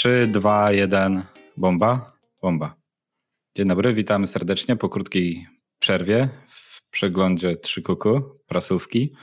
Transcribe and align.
3, 0.00 0.26
2, 0.26 0.72
1, 0.72 1.22
bomba, 1.56 2.12
bomba. 2.42 2.74
Dzień 3.56 3.66
dobry, 3.66 3.94
witamy 3.94 4.26
serdecznie 4.26 4.76
po 4.76 4.88
krótkiej 4.88 5.46
przerwie 5.78 6.28
w 6.48 6.90
przeglądzie 6.90 7.56
Trzy 7.56 7.82
Kuku, 7.82 8.22
prasówki. 8.46 9.14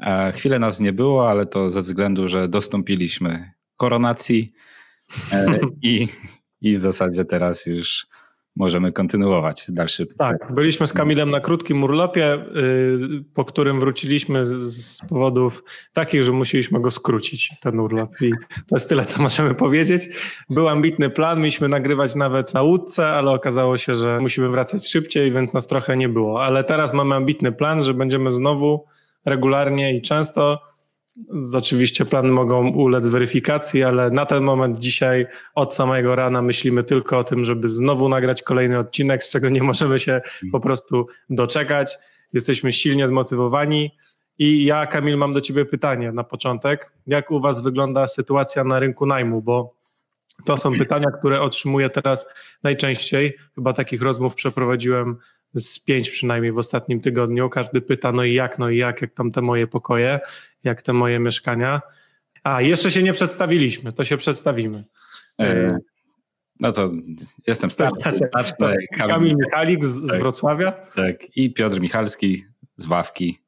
E, 0.00 0.32
chwilę 0.32 0.58
nas 0.58 0.80
nie 0.80 0.92
było, 0.92 1.30
ale 1.30 1.46
to 1.46 1.70
ze 1.70 1.82
względu, 1.82 2.28
że 2.28 2.48
dostąpiliśmy 2.48 3.52
koronacji 3.76 4.52
e, 5.32 5.58
i, 5.82 6.08
i 6.60 6.76
w 6.76 6.80
zasadzie 6.80 7.24
teraz 7.24 7.66
już 7.66 8.06
możemy 8.56 8.92
kontynuować 8.92 9.66
dalszy. 9.68 10.06
Tak, 10.18 10.52
byliśmy 10.54 10.86
z 10.86 10.92
Kamilem 10.92 11.30
na 11.30 11.40
krótkim 11.40 11.84
urlopie, 11.84 12.34
y, 12.34 13.24
po 13.34 13.44
którym 13.44 13.80
wróciliśmy 13.80 14.46
z 14.46 15.00
powodów 15.08 15.64
takich, 15.92 16.22
że 16.22 16.32
musieliśmy 16.32 16.80
go 16.80 16.90
skrócić, 16.90 17.50
ten 17.60 17.80
urlop. 17.80 18.10
I 18.22 18.30
to 18.68 18.76
jest 18.76 18.88
tyle, 18.88 19.04
co 19.04 19.22
możemy 19.22 19.54
powiedzieć. 19.54 20.08
Był 20.50 20.68
ambitny 20.68 21.10
plan, 21.10 21.38
mieliśmy 21.38 21.68
nagrywać 21.68 22.14
nawet 22.14 22.54
na 22.54 22.62
łódce, 22.62 23.06
ale 23.06 23.30
okazało 23.30 23.76
się, 23.76 23.94
że 23.94 24.20
musimy 24.20 24.48
wracać 24.48 24.88
szybciej, 24.88 25.32
więc 25.32 25.54
nas 25.54 25.66
trochę 25.66 25.96
nie 25.96 26.08
było. 26.08 26.44
Ale 26.44 26.64
teraz 26.64 26.94
mamy 26.94 27.14
ambitny 27.14 27.52
plan, 27.52 27.82
że 27.82 27.94
będziemy 27.94 28.32
znowu 28.32 28.84
regularnie 29.24 29.96
i 29.96 30.02
często 30.02 30.71
Oczywiście 31.54 32.04
plany 32.04 32.28
mogą 32.28 32.70
ulec 32.70 33.08
weryfikacji, 33.08 33.82
ale 33.82 34.10
na 34.10 34.26
ten 34.26 34.42
moment 34.42 34.78
dzisiaj 34.78 35.26
od 35.54 35.74
samego 35.74 36.16
rana 36.16 36.42
myślimy 36.42 36.84
tylko 36.84 37.18
o 37.18 37.24
tym, 37.24 37.44
żeby 37.44 37.68
znowu 37.68 38.08
nagrać 38.08 38.42
kolejny 38.42 38.78
odcinek, 38.78 39.24
z 39.24 39.30
czego 39.30 39.48
nie 39.48 39.62
możemy 39.62 39.98
się 39.98 40.20
po 40.52 40.60
prostu 40.60 41.06
doczekać. 41.30 41.98
Jesteśmy 42.32 42.72
silnie 42.72 43.08
zmotywowani. 43.08 43.90
I 44.38 44.64
ja, 44.64 44.86
Kamil, 44.86 45.16
mam 45.16 45.34
do 45.34 45.40
Ciebie 45.40 45.64
pytanie 45.64 46.12
na 46.12 46.24
początek. 46.24 46.92
Jak 47.06 47.30
u 47.30 47.40
Was 47.40 47.62
wygląda 47.62 48.06
sytuacja 48.06 48.64
na 48.64 48.78
rynku 48.78 49.06
najmu? 49.06 49.42
Bo 49.42 49.74
to 50.44 50.56
są 50.56 50.78
pytania, 50.78 51.10
które 51.18 51.40
otrzymuję 51.40 51.90
teraz 51.90 52.26
najczęściej. 52.62 53.36
Chyba 53.54 53.72
takich 53.72 54.02
rozmów 54.02 54.34
przeprowadziłem 54.34 55.16
z 55.54 55.78
pięć 55.78 56.10
przynajmniej 56.10 56.52
w 56.52 56.58
ostatnim 56.58 57.00
tygodniu. 57.00 57.48
Każdy 57.48 57.80
pyta, 57.80 58.12
no 58.12 58.24
i 58.24 58.34
jak, 58.34 58.58
no 58.58 58.70
i 58.70 58.76
jak, 58.76 59.02
jak 59.02 59.14
tam 59.14 59.30
te 59.30 59.42
moje 59.42 59.66
pokoje, 59.66 60.20
jak 60.64 60.82
te 60.82 60.92
moje 60.92 61.18
mieszkania. 61.18 61.80
A, 62.42 62.62
jeszcze 62.62 62.90
się 62.90 63.02
nie 63.02 63.12
przedstawiliśmy, 63.12 63.92
to 63.92 64.04
się 64.04 64.16
przedstawimy. 64.16 64.84
E, 65.40 65.78
no 66.60 66.72
to 66.72 66.90
jestem 67.46 67.70
stary. 67.70 67.90
Tak, 68.02 68.14
Kamil, 68.58 69.08
Kamil 69.08 69.36
Michalik 69.36 69.84
z, 69.84 70.06
tak, 70.06 70.16
z, 70.16 70.20
Wrocławia. 70.20 70.72
Tak, 70.72 71.36
i 71.36 71.54
Piotr 71.54 71.80
Michalski 71.80 72.44
z 72.76 72.86
Wawki. 72.86 73.42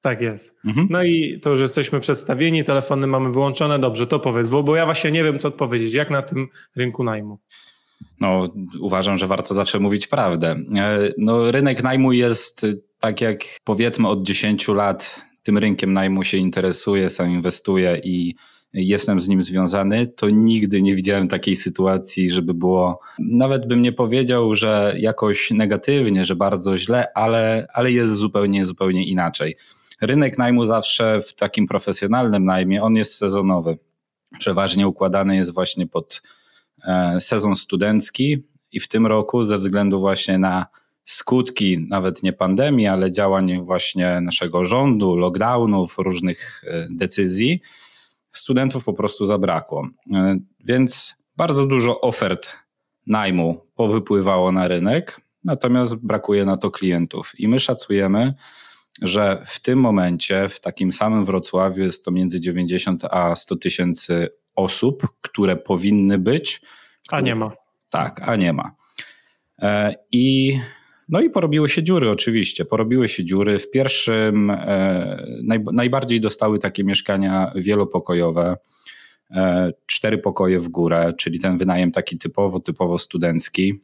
Tak 0.00 0.22
jest. 0.22 0.54
Mhm. 0.64 0.86
No 0.90 1.02
i 1.02 1.40
to 1.40 1.50
już 1.50 1.60
jesteśmy 1.60 2.00
przedstawieni, 2.00 2.64
telefony 2.64 3.06
mamy 3.06 3.32
wyłączone. 3.32 3.78
Dobrze, 3.78 4.06
to 4.06 4.20
powiedz, 4.20 4.48
bo, 4.48 4.62
bo 4.62 4.76
ja 4.76 4.84
właśnie 4.84 5.12
nie 5.12 5.24
wiem, 5.24 5.38
co 5.38 5.48
odpowiedzieć. 5.48 5.92
Jak 5.92 6.10
na 6.10 6.22
tym 6.22 6.48
rynku 6.76 7.04
najmu? 7.04 7.38
No, 8.20 8.44
uważam, 8.80 9.18
że 9.18 9.26
warto 9.26 9.54
zawsze 9.54 9.80
mówić 9.80 10.06
prawdę. 10.06 10.50
E, 10.76 11.12
no, 11.18 11.50
rynek 11.50 11.82
najmu 11.82 12.12
jest 12.12 12.66
tak 13.00 13.20
jak 13.20 13.44
powiedzmy 13.64 14.08
od 14.08 14.22
10 14.22 14.68
lat 14.68 15.20
tym 15.42 15.58
rynkiem 15.58 15.92
najmu 15.92 16.24
się 16.24 16.36
interesuję, 16.36 17.10
sam 17.10 17.30
inwestuję 17.30 18.00
i 18.04 18.34
jestem 18.72 19.20
z 19.20 19.28
nim 19.28 19.42
związany, 19.42 20.06
to 20.06 20.30
nigdy 20.30 20.82
nie 20.82 20.94
widziałem 20.96 21.28
takiej 21.28 21.56
sytuacji, 21.56 22.30
żeby 22.30 22.54
było, 22.54 23.00
nawet 23.18 23.66
bym 23.68 23.82
nie 23.82 23.92
powiedział, 23.92 24.54
że 24.54 24.94
jakoś 24.98 25.50
negatywnie, 25.50 26.24
że 26.24 26.36
bardzo 26.36 26.76
źle, 26.76 27.06
ale, 27.14 27.66
ale 27.72 27.92
jest 27.92 28.14
zupełnie, 28.14 28.66
zupełnie 28.66 29.06
inaczej. 29.06 29.56
Rynek 30.00 30.38
najmu 30.38 30.66
zawsze 30.66 31.20
w 31.20 31.34
takim 31.34 31.66
profesjonalnym 31.66 32.44
najmie, 32.44 32.82
on 32.82 32.96
jest 32.96 33.14
sezonowy. 33.14 33.78
Przeważnie 34.38 34.88
układany 34.88 35.36
jest 35.36 35.54
właśnie 35.54 35.86
pod 35.86 36.22
sezon 37.20 37.56
studencki 37.56 38.44
i 38.72 38.80
w 38.80 38.88
tym 38.88 39.06
roku 39.06 39.42
ze 39.42 39.58
względu 39.58 40.00
właśnie 40.00 40.38
na 40.38 40.66
skutki 41.04 41.86
nawet 41.88 42.22
nie 42.22 42.32
pandemii, 42.32 42.86
ale 42.86 43.12
działań 43.12 43.64
właśnie 43.64 44.20
naszego 44.20 44.64
rządu, 44.64 45.16
lockdownów, 45.16 45.98
różnych 45.98 46.64
e, 46.66 46.88
decyzji, 46.90 47.60
studentów 48.32 48.84
po 48.84 48.92
prostu 48.92 49.26
zabrakło. 49.26 49.88
E, 50.14 50.38
więc 50.64 51.14
bardzo 51.36 51.66
dużo 51.66 52.00
ofert 52.00 52.48
najmu 53.06 53.60
powypływało 53.74 54.52
na 54.52 54.68
rynek, 54.68 55.20
natomiast 55.44 56.06
brakuje 56.06 56.44
na 56.44 56.56
to 56.56 56.70
klientów. 56.70 57.32
I 57.38 57.48
my 57.48 57.60
szacujemy, 57.60 58.34
że 59.02 59.42
w 59.46 59.60
tym 59.60 59.78
momencie 59.80 60.48
w 60.48 60.60
takim 60.60 60.92
samym 60.92 61.24
Wrocławiu 61.24 61.82
jest 61.82 62.04
to 62.04 62.10
między 62.10 62.40
90 62.40 63.04
a 63.04 63.36
100 63.36 63.56
tysięcy 63.56 64.28
osób, 64.56 65.06
które 65.20 65.56
powinny 65.56 66.18
być. 66.18 66.60
A 67.10 67.20
nie 67.20 67.34
ma. 67.34 67.52
Tak, 67.90 68.20
a 68.24 68.36
nie 68.36 68.52
ma. 68.52 68.74
E, 69.62 69.94
I 70.12 70.58
no 71.08 71.20
i 71.20 71.30
porobiły 71.30 71.68
się 71.68 71.82
dziury, 71.82 72.10
oczywiście. 72.10 72.64
Porobiły 72.64 73.08
się 73.08 73.24
dziury. 73.24 73.58
W 73.58 73.70
pierwszym 73.70 74.50
e, 74.50 75.26
naj, 75.42 75.64
najbardziej 75.72 76.20
dostały 76.20 76.58
takie 76.58 76.84
mieszkania 76.84 77.52
wielopokojowe, 77.56 78.56
e, 79.30 79.72
cztery 79.86 80.18
pokoje 80.18 80.60
w 80.60 80.68
górę, 80.68 81.14
czyli 81.18 81.40
ten 81.40 81.58
wynajem 81.58 81.92
taki 81.92 82.18
typowo, 82.18 82.60
typowo 82.60 82.98
studencki. 82.98 83.80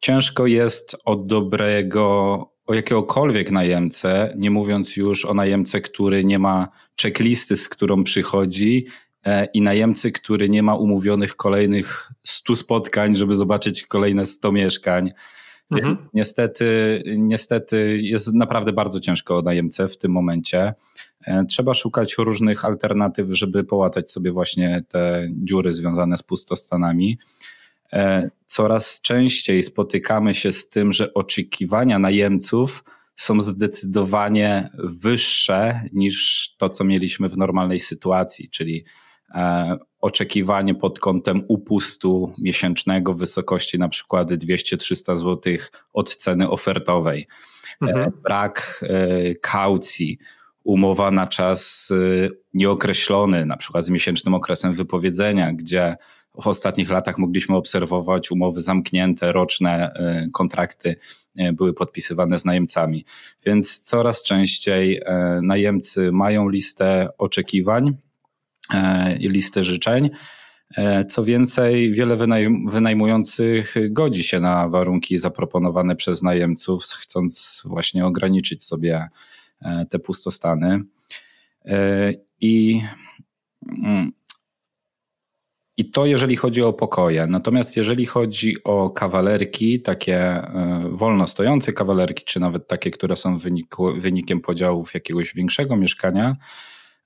Ciężko 0.00 0.46
jest 0.46 0.96
od 1.04 1.26
dobrego, 1.26 2.53
o 2.66 2.74
jakiegokolwiek 2.74 3.50
najemcę, 3.50 4.34
nie 4.36 4.50
mówiąc 4.50 4.96
już 4.96 5.24
o 5.24 5.34
najemce, 5.34 5.80
który 5.80 6.24
nie 6.24 6.38
ma 6.38 6.68
checklisty, 7.02 7.56
z 7.56 7.68
którą 7.68 8.04
przychodzi 8.04 8.86
e, 9.24 9.44
i 9.44 9.60
najemcy, 9.60 10.12
który 10.12 10.48
nie 10.48 10.62
ma 10.62 10.74
umówionych 10.74 11.36
kolejnych 11.36 12.10
100 12.24 12.56
spotkań, 12.56 13.14
żeby 13.14 13.34
zobaczyć 13.34 13.86
kolejne 13.86 14.26
100 14.26 14.52
mieszkań. 14.52 15.12
Mhm. 15.70 15.96
Niestety, 16.14 17.02
niestety 17.16 17.98
jest 18.02 18.34
naprawdę 18.34 18.72
bardzo 18.72 19.00
ciężko 19.00 19.36
o 19.36 19.42
najemcę 19.42 19.88
w 19.88 19.98
tym 19.98 20.12
momencie. 20.12 20.74
E, 21.26 21.44
trzeba 21.44 21.74
szukać 21.74 22.14
różnych 22.18 22.64
alternatyw, 22.64 23.26
żeby 23.30 23.64
połatać 23.64 24.10
sobie 24.10 24.32
właśnie 24.32 24.84
te 24.88 25.28
dziury 25.32 25.72
związane 25.72 26.16
z 26.16 26.22
pustostanami. 26.22 27.18
E, 27.92 28.30
coraz 28.46 29.00
częściej 29.00 29.62
spotykamy 29.62 30.34
się 30.34 30.52
z 30.52 30.68
tym, 30.68 30.92
że 30.92 31.14
oczekiwania 31.14 31.98
najemców 31.98 32.84
są 33.16 33.40
zdecydowanie 33.40 34.70
wyższe 34.78 35.80
niż 35.92 36.48
to, 36.58 36.70
co 36.70 36.84
mieliśmy 36.84 37.28
w 37.28 37.36
normalnej 37.36 37.80
sytuacji, 37.80 38.50
czyli 38.50 38.84
e, 39.34 39.76
oczekiwanie 40.00 40.74
pod 40.74 41.00
kątem 41.00 41.42
upustu 41.48 42.32
miesięcznego 42.38 43.14
w 43.14 43.18
wysokości 43.18 43.78
na 43.78 43.88
przykład 43.88 44.30
200-300 44.30 45.16
zł 45.16 45.52
od 45.92 46.14
ceny 46.14 46.50
ofertowej, 46.50 47.26
e, 47.82 47.86
mhm. 47.86 48.12
brak 48.22 48.84
kaucji, 49.40 50.18
umowa 50.64 51.10
na 51.10 51.26
czas 51.26 51.92
nieokreślony, 52.54 53.46
na 53.46 53.56
przykład 53.56 53.84
z 53.84 53.90
miesięcznym 53.90 54.34
okresem 54.34 54.72
wypowiedzenia, 54.72 55.52
gdzie 55.52 55.96
w 56.42 56.46
ostatnich 56.46 56.90
latach 56.90 57.18
mogliśmy 57.18 57.56
obserwować 57.56 58.30
umowy 58.30 58.62
zamknięte, 58.62 59.32
roczne 59.32 59.94
y, 60.26 60.30
kontrakty 60.30 60.96
y, 61.40 61.52
były 61.52 61.74
podpisywane 61.74 62.38
z 62.38 62.44
najemcami. 62.44 63.04
Więc 63.46 63.80
coraz 63.80 64.22
częściej 64.22 64.98
y, 64.98 65.02
najemcy 65.42 66.12
mają 66.12 66.48
listę 66.48 67.08
oczekiwań, 67.18 67.96
listę 69.18 69.64
życzeń. 69.64 70.10
Co 71.08 71.24
więcej, 71.24 71.92
wiele 71.92 72.16
wynajmujących 72.68 73.74
godzi 73.90 74.24
się 74.24 74.40
na 74.40 74.68
warunki 74.68 75.18
zaproponowane 75.18 75.96
przez 75.96 76.22
najemców, 76.22 76.84
chcąc 76.84 77.62
właśnie 77.64 78.06
ograniczyć 78.06 78.64
sobie 78.64 79.08
te 79.90 79.98
pustostany. 79.98 80.80
I 82.40 82.82
mm, 83.84 84.12
i 85.76 85.90
to 85.90 86.06
jeżeli 86.06 86.36
chodzi 86.36 86.62
o 86.62 86.72
pokoje. 86.72 87.26
Natomiast 87.26 87.76
jeżeli 87.76 88.06
chodzi 88.06 88.56
o 88.64 88.90
kawalerki, 88.90 89.82
takie 89.82 90.16
e, 90.18 90.88
wolno 90.92 91.26
stojące 91.26 91.72
kawalerki, 91.72 92.24
czy 92.24 92.40
nawet 92.40 92.68
takie, 92.68 92.90
które 92.90 93.16
są 93.16 93.38
wyniku, 93.38 93.92
wynikiem 93.98 94.40
podziałów 94.40 94.94
jakiegoś 94.94 95.34
większego 95.34 95.76
mieszkania, 95.76 96.36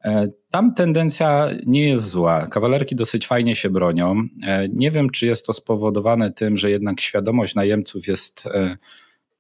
e, 0.05 0.29
tam 0.51 0.75
tendencja 0.75 1.49
nie 1.67 1.89
jest 1.89 2.09
zła. 2.09 2.47
Kawalerki 2.47 2.97
dosyć 2.97 3.27
fajnie 3.27 3.57
się 3.57 3.71
bronią. 3.71 4.23
E, 4.43 4.69
nie 4.69 4.91
wiem, 4.91 5.11
czy 5.11 5.27
jest 5.27 5.47
to 5.47 5.53
spowodowane 5.53 6.33
tym, 6.33 6.57
że 6.57 6.71
jednak 6.71 7.01
świadomość 7.01 7.55
najemców 7.55 8.07
jest 8.07 8.49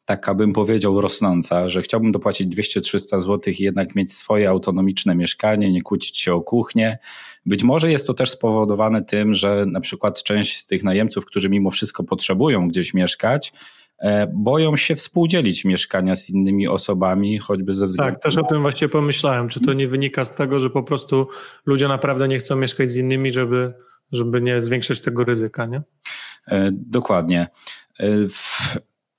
taka 0.08 0.34
bym 0.34 0.52
powiedział 0.52 1.00
rosnąca, 1.00 1.68
że 1.68 1.82
chciałbym 1.82 2.12
dopłacić 2.12 2.56
200-300 2.56 3.20
zł 3.20 3.52
i 3.58 3.62
jednak 3.62 3.94
mieć 3.94 4.12
swoje 4.12 4.48
autonomiczne 4.48 5.14
mieszkanie, 5.14 5.72
nie 5.72 5.82
kłócić 5.82 6.18
się 6.18 6.34
o 6.34 6.40
kuchnię. 6.40 6.98
Być 7.46 7.64
może 7.64 7.90
jest 7.90 8.06
to 8.06 8.14
też 8.14 8.30
spowodowane 8.30 9.04
tym, 9.04 9.34
że 9.34 9.66
na 9.66 9.80
przykład 9.80 10.22
część 10.22 10.56
z 10.56 10.66
tych 10.66 10.84
najemców, 10.84 11.26
którzy 11.26 11.48
mimo 11.48 11.70
wszystko 11.70 12.04
potrzebują 12.04 12.68
gdzieś 12.68 12.94
mieszkać, 12.94 13.52
boją 14.32 14.76
się 14.76 14.96
współdzielić 14.96 15.64
mieszkania 15.64 16.16
z 16.16 16.30
innymi 16.30 16.68
osobami, 16.68 17.38
choćby 17.38 17.74
ze 17.74 17.86
względu... 17.86 18.14
Tak, 18.14 18.22
też 18.22 18.36
o 18.36 18.42
tym 18.42 18.62
właśnie 18.62 18.88
pomyślałem. 18.88 19.48
Czy 19.48 19.60
to 19.60 19.72
nie 19.72 19.88
wynika 19.88 20.24
z 20.24 20.34
tego, 20.34 20.60
że 20.60 20.70
po 20.70 20.82
prostu 20.82 21.28
ludzie 21.66 21.88
naprawdę 21.88 22.28
nie 22.28 22.38
chcą 22.38 22.56
mieszkać 22.56 22.90
z 22.90 22.96
innymi, 22.96 23.32
żeby, 23.32 23.72
żeby 24.12 24.40
nie 24.40 24.60
zwiększać 24.60 25.00
tego 25.00 25.24
ryzyka, 25.24 25.66
nie? 25.66 25.82
Dokładnie. 26.72 27.46
W 28.28 28.78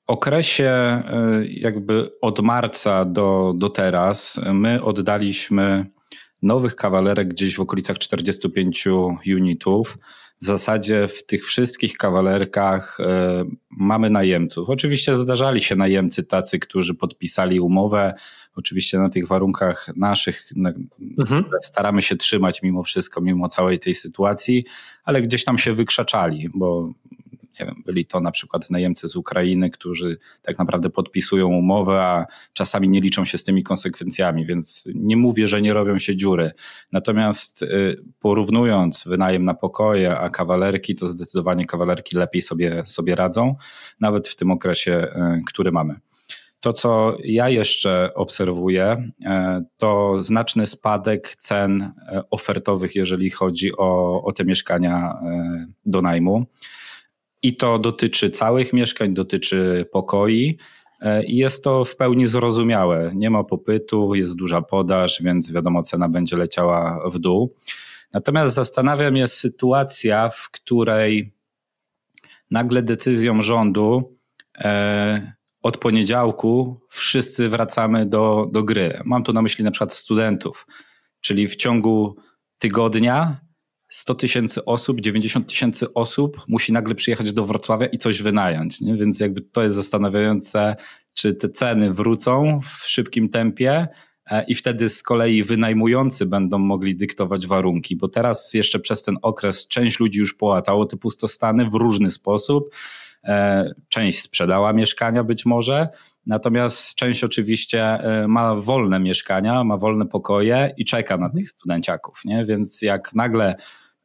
okresie 0.09 0.69
e, 0.69 1.03
jakby 1.47 2.11
od 2.21 2.39
marca 2.39 3.05
do, 3.05 3.53
do 3.57 3.69
teraz 3.69 4.39
my 4.53 4.83
oddaliśmy 4.83 5.85
nowych 6.41 6.75
kawalerek 6.75 7.27
gdzieś 7.27 7.55
w 7.55 7.59
okolicach 7.59 7.97
45 7.99 8.87
unitów. 9.35 9.97
W 10.41 10.45
zasadzie 10.45 11.07
w 11.07 11.25
tych 11.25 11.45
wszystkich 11.45 11.97
kawalerkach 11.97 12.97
e, 12.99 13.43
mamy 13.71 14.09
najemców. 14.09 14.69
Oczywiście 14.69 15.15
zdarzali 15.15 15.61
się 15.61 15.75
najemcy 15.75 16.23
tacy, 16.23 16.59
którzy 16.59 16.93
podpisali 16.93 17.59
umowę, 17.59 18.13
oczywiście 18.55 18.99
na 18.99 19.09
tych 19.09 19.27
warunkach 19.27 19.89
naszych 19.95 20.51
mhm. 21.19 21.45
staramy 21.61 22.01
się 22.01 22.15
trzymać 22.15 22.61
mimo 22.63 22.83
wszystko, 22.83 23.21
mimo 23.21 23.47
całej 23.47 23.79
tej 23.79 23.93
sytuacji, 23.93 24.65
ale 25.03 25.21
gdzieś 25.21 25.43
tam 25.43 25.57
się 25.57 25.73
wykrzaczali, 25.73 26.49
bo 26.53 26.93
nie 27.59 27.65
wiem, 27.65 27.83
byli 27.85 28.05
to 28.05 28.19
na 28.19 28.31
przykład 28.31 28.69
najemcy 28.69 29.07
z 29.07 29.15
Ukrainy, 29.15 29.69
którzy 29.69 30.17
tak 30.41 30.57
naprawdę 30.59 30.89
podpisują 30.89 31.47
umowę, 31.47 32.01
a 32.01 32.25
czasami 32.53 32.89
nie 32.89 33.01
liczą 33.01 33.25
się 33.25 33.37
z 33.37 33.43
tymi 33.43 33.63
konsekwencjami, 33.63 34.45
więc 34.45 34.87
nie 34.95 35.17
mówię, 35.17 35.47
że 35.47 35.61
nie 35.61 35.73
robią 35.73 35.99
się 35.99 36.15
dziury. 36.15 36.51
Natomiast 36.91 37.61
y, 37.61 38.03
porównując 38.19 39.03
wynajem 39.07 39.45
na 39.45 39.53
pokoje, 39.53 40.17
a 40.17 40.29
kawalerki, 40.29 40.95
to 40.95 41.07
zdecydowanie 41.07 41.65
kawalerki 41.65 42.15
lepiej 42.15 42.41
sobie, 42.41 42.83
sobie 42.85 43.15
radzą, 43.15 43.55
nawet 43.99 44.27
w 44.27 44.35
tym 44.35 44.51
okresie, 44.51 45.07
y, 45.15 45.41
który 45.47 45.71
mamy. 45.71 45.95
To, 46.59 46.73
co 46.73 47.17
ja 47.23 47.49
jeszcze 47.49 48.11
obserwuję, 48.15 49.11
y, 49.21 49.25
to 49.77 50.21
znaczny 50.21 50.67
spadek 50.67 51.35
cen 51.35 51.93
ofertowych, 52.31 52.95
jeżeli 52.95 53.29
chodzi 53.29 53.77
o, 53.77 54.23
o 54.23 54.31
te 54.31 54.45
mieszkania 54.45 55.13
do 55.85 56.01
najmu. 56.01 56.45
I 57.43 57.57
to 57.57 57.79
dotyczy 57.79 58.29
całych 58.29 58.73
mieszkań, 58.73 59.13
dotyczy 59.13 59.85
pokoi. 59.91 60.57
E, 61.01 61.23
jest 61.25 61.63
to 61.63 61.85
w 61.85 61.95
pełni 61.95 62.27
zrozumiałe. 62.27 63.11
Nie 63.15 63.29
ma 63.29 63.43
popytu, 63.43 64.15
jest 64.15 64.35
duża 64.35 64.61
podaż, 64.61 65.21
więc 65.23 65.51
wiadomo, 65.51 65.83
cena 65.83 66.09
będzie 66.09 66.37
leciała 66.37 67.09
w 67.09 67.19
dół. 67.19 67.55
Natomiast 68.13 68.55
zastanawia 68.55 69.11
mnie 69.11 69.27
sytuacja, 69.27 70.29
w 70.29 70.51
której 70.51 71.33
nagle 72.51 72.83
decyzją 72.83 73.41
rządu 73.41 74.17
e, 74.57 75.33
od 75.61 75.77
poniedziałku 75.77 76.81
wszyscy 76.89 77.49
wracamy 77.49 78.05
do, 78.05 78.47
do 78.51 78.63
gry. 78.63 79.01
Mam 79.05 79.23
tu 79.23 79.33
na 79.33 79.41
myśli 79.41 79.63
na 79.63 79.71
przykład 79.71 79.93
studentów, 79.93 80.67
czyli 81.21 81.47
w 81.47 81.55
ciągu 81.55 82.15
tygodnia 82.59 83.39
100 83.89 84.15
tysięcy 84.15 84.65
osób, 84.65 85.01
90 85.01 85.47
tysięcy 85.47 85.93
osób 85.93 86.41
musi 86.47 86.73
nagle 86.73 86.95
przyjechać 86.95 87.33
do 87.33 87.45
Wrocławia 87.45 87.87
i 87.87 87.97
coś 87.97 88.21
wynająć. 88.21 88.81
Nie? 88.81 88.97
Więc 88.97 89.19
jakby 89.19 89.41
to 89.41 89.63
jest 89.63 89.75
zastanawiające, 89.75 90.75
czy 91.13 91.33
te 91.33 91.49
ceny 91.49 91.93
wrócą 91.93 92.59
w 92.61 92.89
szybkim 92.89 93.29
tempie 93.29 93.87
e, 94.31 94.43
i 94.43 94.55
wtedy 94.55 94.89
z 94.89 95.03
kolei 95.03 95.43
wynajmujący 95.43 96.25
będą 96.25 96.57
mogli 96.57 96.95
dyktować 96.95 97.47
warunki, 97.47 97.95
bo 97.95 98.07
teraz 98.07 98.53
jeszcze 98.53 98.79
przez 98.79 99.03
ten 99.03 99.17
okres 99.21 99.67
część 99.67 99.99
ludzi 99.99 100.19
już 100.19 100.33
połatało 100.33 100.85
te 100.85 100.97
pustostany 100.97 101.69
w 101.69 101.73
różny 101.73 102.11
sposób. 102.11 102.75
E, 103.23 103.71
część 103.89 104.21
sprzedała 104.21 104.73
mieszkania 104.73 105.23
być 105.23 105.45
może, 105.45 105.87
natomiast 106.25 106.95
część 106.95 107.23
oczywiście 107.23 107.83
e, 107.83 108.27
ma 108.27 108.55
wolne 108.55 108.99
mieszkania, 108.99 109.63
ma 109.63 109.77
wolne 109.77 110.05
pokoje 110.05 110.73
i 110.77 110.85
czeka 110.85 111.17
na 111.17 111.29
tych 111.29 111.49
studenciaków, 111.49 112.21
nie? 112.25 112.45
Więc 112.45 112.81
jak 112.81 113.13
nagle 113.13 113.55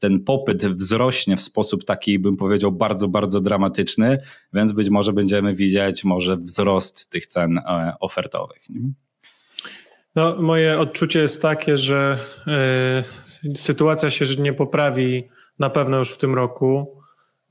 ten 0.04 0.20
popyt 0.20 0.66
wzrośnie 0.66 1.36
w 1.36 1.42
sposób 1.42 1.84
taki, 1.84 2.18
bym 2.18 2.36
powiedział, 2.36 2.72
bardzo, 2.72 3.08
bardzo 3.08 3.40
dramatyczny, 3.40 4.18
więc 4.52 4.72
być 4.72 4.90
może 4.90 5.12
będziemy 5.12 5.54
widzieć 5.54 6.04
może 6.04 6.36
wzrost 6.36 7.10
tych 7.10 7.26
cen 7.26 7.58
e, 7.58 7.94
ofertowych. 8.00 8.62
No, 10.14 10.36
moje 10.42 10.78
odczucie 10.78 11.20
jest 11.20 11.42
takie, 11.42 11.76
że 11.76 12.18
y, 13.44 13.56
sytuacja 13.56 14.10
się 14.10 14.24
nie 14.38 14.52
poprawi 14.52 15.28
na 15.58 15.70
pewno 15.70 15.98
już 15.98 16.10
w 16.10 16.18
tym 16.18 16.34
roku. 16.34 17.00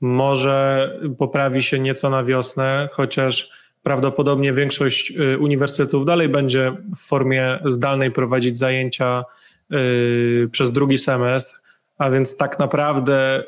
Może 0.00 0.90
poprawi 1.18 1.62
się 1.62 1.78
nieco 1.78 2.10
na 2.10 2.24
wiosnę, 2.24 2.88
chociaż 2.92 3.50
prawdopodobnie 3.82 4.52
większość 4.52 5.10
y, 5.10 5.38
uniwersytetów 5.38 6.06
dalej 6.06 6.28
będzie 6.28 6.76
w 6.96 7.00
formie 7.00 7.58
zdalnej 7.64 8.10
prowadzić 8.10 8.56
zajęcia 8.56 9.24
y, 9.72 10.48
przez 10.52 10.72
drugi 10.72 10.98
semestr, 10.98 11.63
a 11.98 12.10
więc 12.10 12.36
tak 12.36 12.58
naprawdę 12.58 13.44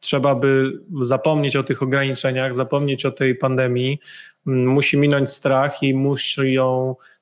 trzeba 0.00 0.34
by 0.34 0.72
zapomnieć 1.00 1.56
o 1.56 1.62
tych 1.62 1.82
ograniczeniach, 1.82 2.54
zapomnieć 2.54 3.06
o 3.06 3.10
tej 3.10 3.34
pandemii. 3.34 3.98
Musi 4.46 4.96
minąć 4.96 5.30
strach 5.30 5.82
i 5.82 5.94
muszą 5.94 6.42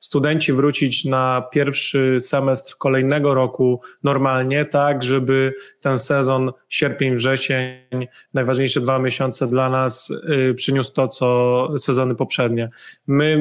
studenci 0.05 0.53
wrócić 0.53 1.05
na 1.05 1.43
pierwszy 1.53 2.17
semestr 2.21 2.77
kolejnego 2.79 3.35
roku 3.35 3.81
normalnie, 4.03 4.65
tak, 4.65 5.03
żeby 5.03 5.55
ten 5.81 5.99
sezon 5.99 6.53
sierpień, 6.69 7.15
wrzesień, 7.15 8.07
najważniejsze 8.35 8.81
dwa 8.81 8.99
miesiące 8.99 9.47
dla 9.47 9.71
nas 9.71 10.11
y, 10.51 10.55
przyniósł 10.55 10.93
to, 10.93 11.09
co 11.09 11.69
sezony 11.79 12.15
poprzednie. 12.15 12.71
My 13.07 13.39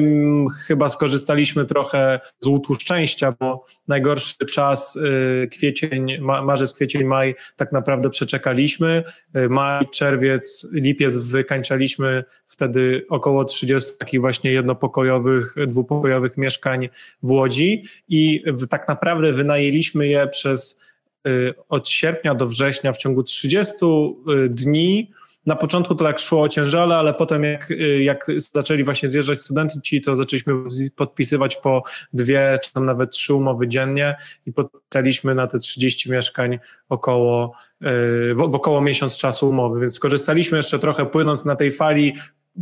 chyba 0.66 0.88
skorzystaliśmy 0.88 1.64
trochę 1.64 2.20
z 2.40 2.46
łutu 2.46 2.74
szczęścia, 2.74 3.34
bo 3.40 3.64
najgorszy 3.88 4.46
czas 4.52 4.96
y, 4.96 5.48
kwiecień, 5.52 6.18
marzec, 6.20 6.74
kwiecień, 6.74 7.04
maj 7.04 7.34
tak 7.56 7.72
naprawdę 7.72 8.10
przeczekaliśmy. 8.10 9.04
Y, 9.36 9.48
maj, 9.48 9.88
czerwiec, 9.88 10.68
lipiec 10.72 11.18
wykańczaliśmy 11.18 12.24
wtedy 12.46 13.06
około 13.10 13.44
30 13.44 13.73
takich 13.98 14.20
właśnie 14.20 14.52
jednopokojowych, 14.52 15.54
dwupokojowych 15.66 16.36
mieszkań 16.36 16.88
w 17.22 17.30
Łodzi 17.30 17.84
i 18.08 18.44
tak 18.70 18.88
naprawdę 18.88 19.32
wynajęliśmy 19.32 20.06
je 20.08 20.26
przez 20.26 20.80
y, 21.26 21.54
od 21.68 21.88
sierpnia 21.88 22.34
do 22.34 22.46
września 22.46 22.92
w 22.92 22.98
ciągu 22.98 23.22
30 23.22 23.74
y, 23.84 24.48
dni. 24.48 25.10
Na 25.46 25.56
początku 25.56 25.94
to 25.94 26.04
tak 26.04 26.18
szło 26.18 26.42
ociężale, 26.42 26.96
ale 26.96 27.14
potem 27.14 27.44
jak, 27.44 27.70
y, 27.70 28.02
jak 28.02 28.26
zaczęli 28.54 28.84
właśnie 28.84 29.08
zjeżdżać 29.08 29.38
studenci, 29.38 30.00
to 30.02 30.16
zaczęliśmy 30.16 30.54
podpisywać 30.96 31.56
po 31.56 31.82
dwie, 32.12 32.58
czy 32.62 32.72
tam 32.72 32.84
nawet 32.84 33.10
trzy 33.10 33.34
umowy 33.34 33.68
dziennie 33.68 34.16
i 34.46 34.52
podpisaliśmy 34.52 35.34
na 35.34 35.46
te 35.46 35.58
30 35.58 36.10
mieszkań 36.10 36.58
około, 36.88 37.52
w, 38.34 38.42
w 38.48 38.54
około 38.54 38.80
miesiąc 38.80 39.16
czasu 39.16 39.48
umowy, 39.48 39.80
więc 39.80 39.94
skorzystaliśmy 39.94 40.56
jeszcze 40.56 40.78
trochę 40.78 41.06
płynąc 41.06 41.44
na 41.44 41.56
tej 41.56 41.72
fali 41.72 42.14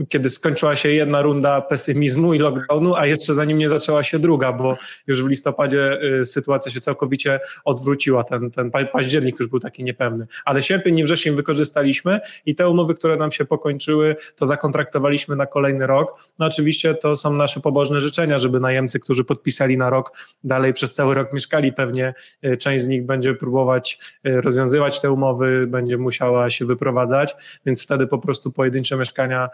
kiedy 0.08 0.30
skończyła 0.30 0.76
się 0.76 0.88
jedna 0.88 1.22
runda 1.22 1.60
pesymizmu 1.60 2.34
i 2.34 2.38
lockdownu, 2.38 2.94
a 2.94 3.06
jeszcze 3.06 3.34
zanim 3.34 3.58
nie 3.58 3.68
zaczęła 3.68 4.02
się 4.02 4.18
druga, 4.18 4.52
bo 4.52 4.76
już 5.06 5.22
w 5.22 5.28
listopadzie 5.28 5.98
y, 6.20 6.24
sytuacja 6.24 6.72
się 6.72 6.80
całkowicie 6.80 7.40
odwróciła. 7.64 8.24
Ten, 8.24 8.50
ten 8.50 8.70
październik 8.92 9.40
już 9.40 9.48
był 9.48 9.60
taki 9.60 9.84
niepewny. 9.84 10.26
Ale 10.44 10.62
sierpień 10.62 10.98
i 10.98 11.04
wrzesień 11.04 11.36
wykorzystaliśmy 11.36 12.20
i 12.46 12.54
te 12.54 12.68
umowy, 12.68 12.94
które 12.94 13.16
nam 13.16 13.32
się 13.32 13.44
pokończyły, 13.44 14.16
to 14.36 14.46
zakontraktowaliśmy 14.46 15.36
na 15.36 15.46
kolejny 15.46 15.86
rok. 15.86 16.30
No 16.38 16.46
oczywiście 16.46 16.94
to 16.94 17.16
są 17.16 17.32
nasze 17.32 17.60
pobożne 17.60 18.00
życzenia, 18.00 18.38
żeby 18.38 18.60
najemcy, 18.60 19.00
którzy 19.00 19.24
podpisali 19.24 19.76
na 19.76 19.90
rok, 19.90 20.12
dalej 20.44 20.72
przez 20.72 20.94
cały 20.94 21.14
rok 21.14 21.32
mieszkali. 21.32 21.72
Pewnie 21.72 22.14
y, 22.44 22.56
część 22.56 22.84
z 22.84 22.88
nich 22.88 23.06
będzie 23.06 23.34
próbować 23.34 23.98
y, 24.26 24.40
rozwiązywać 24.40 25.00
te 25.00 25.10
umowy, 25.10 25.66
będzie 25.66 25.98
musiała 25.98 26.50
się 26.50 26.64
wyprowadzać, 26.64 27.36
więc 27.66 27.82
wtedy 27.82 28.06
po 28.06 28.18
prostu 28.18 28.52
pojedyncze 28.52 28.96
mieszkania 28.96 29.48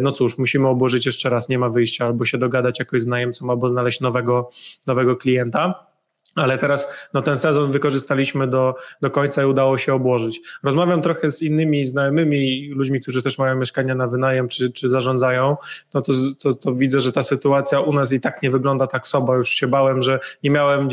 no 0.00 0.12
cóż, 0.12 0.38
musimy 0.38 0.68
obłożyć 0.68 1.06
jeszcze 1.06 1.30
raz, 1.30 1.48
nie 1.48 1.58
ma 1.58 1.68
wyjścia, 1.68 2.06
albo 2.06 2.24
się 2.24 2.38
dogadać 2.38 2.78
jakoś 2.78 3.02
z 3.02 3.06
najemcą, 3.06 3.50
albo 3.50 3.68
znaleźć 3.68 4.00
nowego, 4.00 4.50
nowego 4.86 5.16
klienta 5.16 5.86
ale 6.36 6.58
teraz 6.58 7.08
no, 7.14 7.22
ten 7.22 7.38
sezon 7.38 7.72
wykorzystaliśmy 7.72 8.46
do, 8.46 8.74
do 9.00 9.10
końca 9.10 9.42
i 9.42 9.46
udało 9.46 9.78
się 9.78 9.94
obłożyć. 9.94 10.40
Rozmawiam 10.62 11.02
trochę 11.02 11.30
z 11.30 11.42
innymi 11.42 11.86
znajomymi, 11.86 12.70
ludźmi, 12.74 13.00
którzy 13.00 13.22
też 13.22 13.38
mają 13.38 13.56
mieszkania 13.56 13.94
na 13.94 14.06
wynajem 14.06 14.48
czy, 14.48 14.72
czy 14.72 14.88
zarządzają, 14.88 15.56
no 15.94 16.02
to, 16.02 16.12
to, 16.38 16.54
to 16.54 16.72
widzę, 16.72 17.00
że 17.00 17.12
ta 17.12 17.22
sytuacja 17.22 17.80
u 17.80 17.92
nas 17.92 18.12
i 18.12 18.20
tak 18.20 18.42
nie 18.42 18.50
wygląda 18.50 18.86
tak 18.86 19.06
soba. 19.06 19.36
Już 19.36 19.48
się 19.48 19.66
bałem, 19.66 20.02
że 20.02 20.20
nie 20.42 20.50
miałem, 20.50 20.88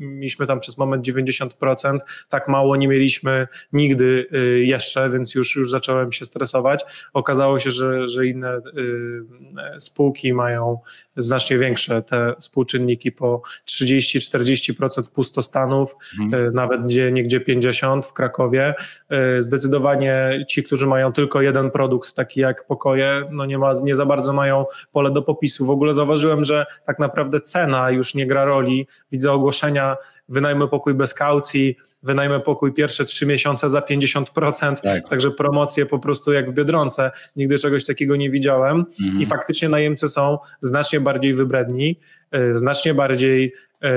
mieliśmy 0.00 0.46
tam 0.46 0.60
przez 0.60 0.78
moment 0.78 1.06
90%, 1.06 1.98
tak 2.28 2.48
mało 2.48 2.76
nie 2.76 2.88
mieliśmy 2.88 3.48
nigdy 3.72 4.26
y, 4.34 4.64
jeszcze, 4.64 5.10
więc 5.10 5.34
już, 5.34 5.56
już 5.56 5.70
zacząłem 5.70 6.12
się 6.12 6.24
stresować. 6.24 6.84
Okazało 7.12 7.58
się, 7.58 7.70
że, 7.70 8.08
że 8.08 8.26
inne 8.26 8.56
y, 8.56 9.80
spółki 9.80 10.32
mają 10.32 10.78
znacznie 11.18 11.58
większe 11.58 12.02
te 12.02 12.34
współczynniki 12.40 13.12
po 13.12 13.42
30-40%, 13.66 14.74
40% 14.74 15.10
pustostanów, 15.10 15.96
mhm. 16.20 16.54
nawet 16.54 16.82
gdzie 16.82 17.12
niegdzie 17.12 17.40
50 17.40 18.06
w 18.06 18.12
Krakowie. 18.12 18.74
Zdecydowanie 19.38 20.44
ci, 20.48 20.62
którzy 20.62 20.86
mają 20.86 21.12
tylko 21.12 21.42
jeden 21.42 21.70
produkt, 21.70 22.14
taki 22.14 22.40
jak 22.40 22.66
pokoje, 22.66 23.22
no 23.30 23.46
nie, 23.46 23.58
ma, 23.58 23.72
nie 23.82 23.96
za 23.96 24.06
bardzo 24.06 24.32
mają 24.32 24.64
pole 24.92 25.10
do 25.10 25.22
popisu. 25.22 25.66
W 25.66 25.70
ogóle 25.70 25.94
zauważyłem, 25.94 26.44
że 26.44 26.66
tak 26.86 26.98
naprawdę 26.98 27.40
cena 27.40 27.90
już 27.90 28.14
nie 28.14 28.26
gra 28.26 28.44
roli. 28.44 28.86
Widzę 29.12 29.32
ogłoszenia, 29.32 29.96
wynajmy 30.28 30.68
pokój 30.68 30.94
bez 30.94 31.14
kaucji, 31.14 31.76
wynajmę 32.02 32.40
pokój 32.40 32.74
pierwsze 32.74 33.04
trzy 33.04 33.26
miesiące 33.26 33.70
za 33.70 33.80
50%, 33.80 34.76
tak. 34.80 35.08
także 35.08 35.30
promocje 35.30 35.86
po 35.86 35.98
prostu 35.98 36.32
jak 36.32 36.50
w 36.50 36.54
Biedronce. 36.54 37.10
Nigdy 37.36 37.58
czegoś 37.58 37.86
takiego 37.86 38.16
nie 38.16 38.30
widziałem 38.30 38.84
mhm. 39.00 39.20
i 39.20 39.26
faktycznie 39.26 39.68
najemcy 39.68 40.08
są 40.08 40.38
znacznie 40.60 41.00
bardziej 41.00 41.34
wybredni, 41.34 42.00
e, 42.30 42.54
znacznie 42.54 42.94
bardziej, 42.94 43.52
e, 43.82 43.90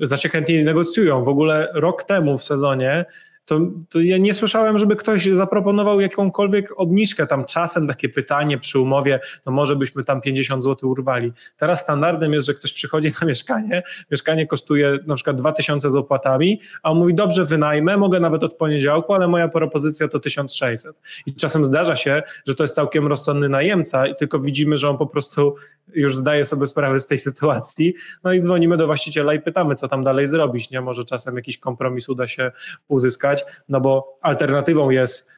znacznie 0.00 0.30
chętniej 0.30 0.64
negocjują. 0.64 1.24
W 1.24 1.28
ogóle 1.28 1.68
rok 1.74 2.02
temu 2.02 2.38
w 2.38 2.44
sezonie 2.44 3.04
to, 3.44 3.60
to, 3.88 4.00
ja 4.00 4.18
nie 4.18 4.34
słyszałem, 4.34 4.78
żeby 4.78 4.96
ktoś 4.96 5.24
zaproponował 5.24 6.00
jakąkolwiek 6.00 6.72
obniżkę, 6.76 7.26
tam 7.26 7.44
czasem 7.44 7.88
takie 7.88 8.08
pytanie 8.08 8.58
przy 8.58 8.78
umowie, 8.78 9.20
no 9.46 9.52
może 9.52 9.76
byśmy 9.76 10.04
tam 10.04 10.20
50 10.20 10.62
zł 10.62 10.90
urwali. 10.90 11.32
Teraz 11.56 11.80
standardem 11.80 12.32
jest, 12.32 12.46
że 12.46 12.54
ktoś 12.54 12.72
przychodzi 12.72 13.12
na 13.20 13.26
mieszkanie, 13.26 13.82
mieszkanie 14.10 14.46
kosztuje 14.46 14.98
na 15.06 15.14
przykład 15.14 15.36
2000 15.36 15.90
z 15.90 15.96
opłatami, 15.96 16.60
a 16.82 16.90
on 16.90 16.98
mówi, 16.98 17.14
dobrze 17.14 17.44
wynajmę, 17.44 17.96
mogę 17.96 18.20
nawet 18.20 18.44
od 18.44 18.54
poniedziałku, 18.54 19.14
ale 19.14 19.28
moja 19.28 19.48
propozycja 19.48 20.08
to 20.08 20.20
1600. 20.20 20.96
I 21.26 21.34
czasem 21.34 21.64
zdarza 21.64 21.96
się, 21.96 22.22
że 22.46 22.54
to 22.54 22.64
jest 22.64 22.74
całkiem 22.74 23.06
rozsądny 23.06 23.48
najemca 23.48 24.06
i 24.06 24.16
tylko 24.16 24.38
widzimy, 24.38 24.78
że 24.78 24.90
on 24.90 24.98
po 24.98 25.06
prostu 25.06 25.54
już 25.94 26.16
zdaje 26.16 26.44
sobie 26.44 26.66
sprawę 26.66 27.00
z 27.00 27.06
tej 27.06 27.18
sytuacji, 27.18 27.94
no 28.24 28.32
i 28.32 28.40
dzwonimy 28.40 28.76
do 28.76 28.86
właściciela 28.86 29.34
i 29.34 29.40
pytamy, 29.40 29.74
co 29.74 29.88
tam 29.88 30.04
dalej 30.04 30.26
zrobić, 30.26 30.70
nie? 30.70 30.80
Może 30.80 31.04
czasem 31.04 31.36
jakiś 31.36 31.58
kompromis 31.58 32.08
uda 32.08 32.28
się 32.28 32.52
uzyskać, 32.88 33.33
no 33.68 33.80
bo 33.80 34.16
alternatywą 34.22 34.90
jest 34.90 35.28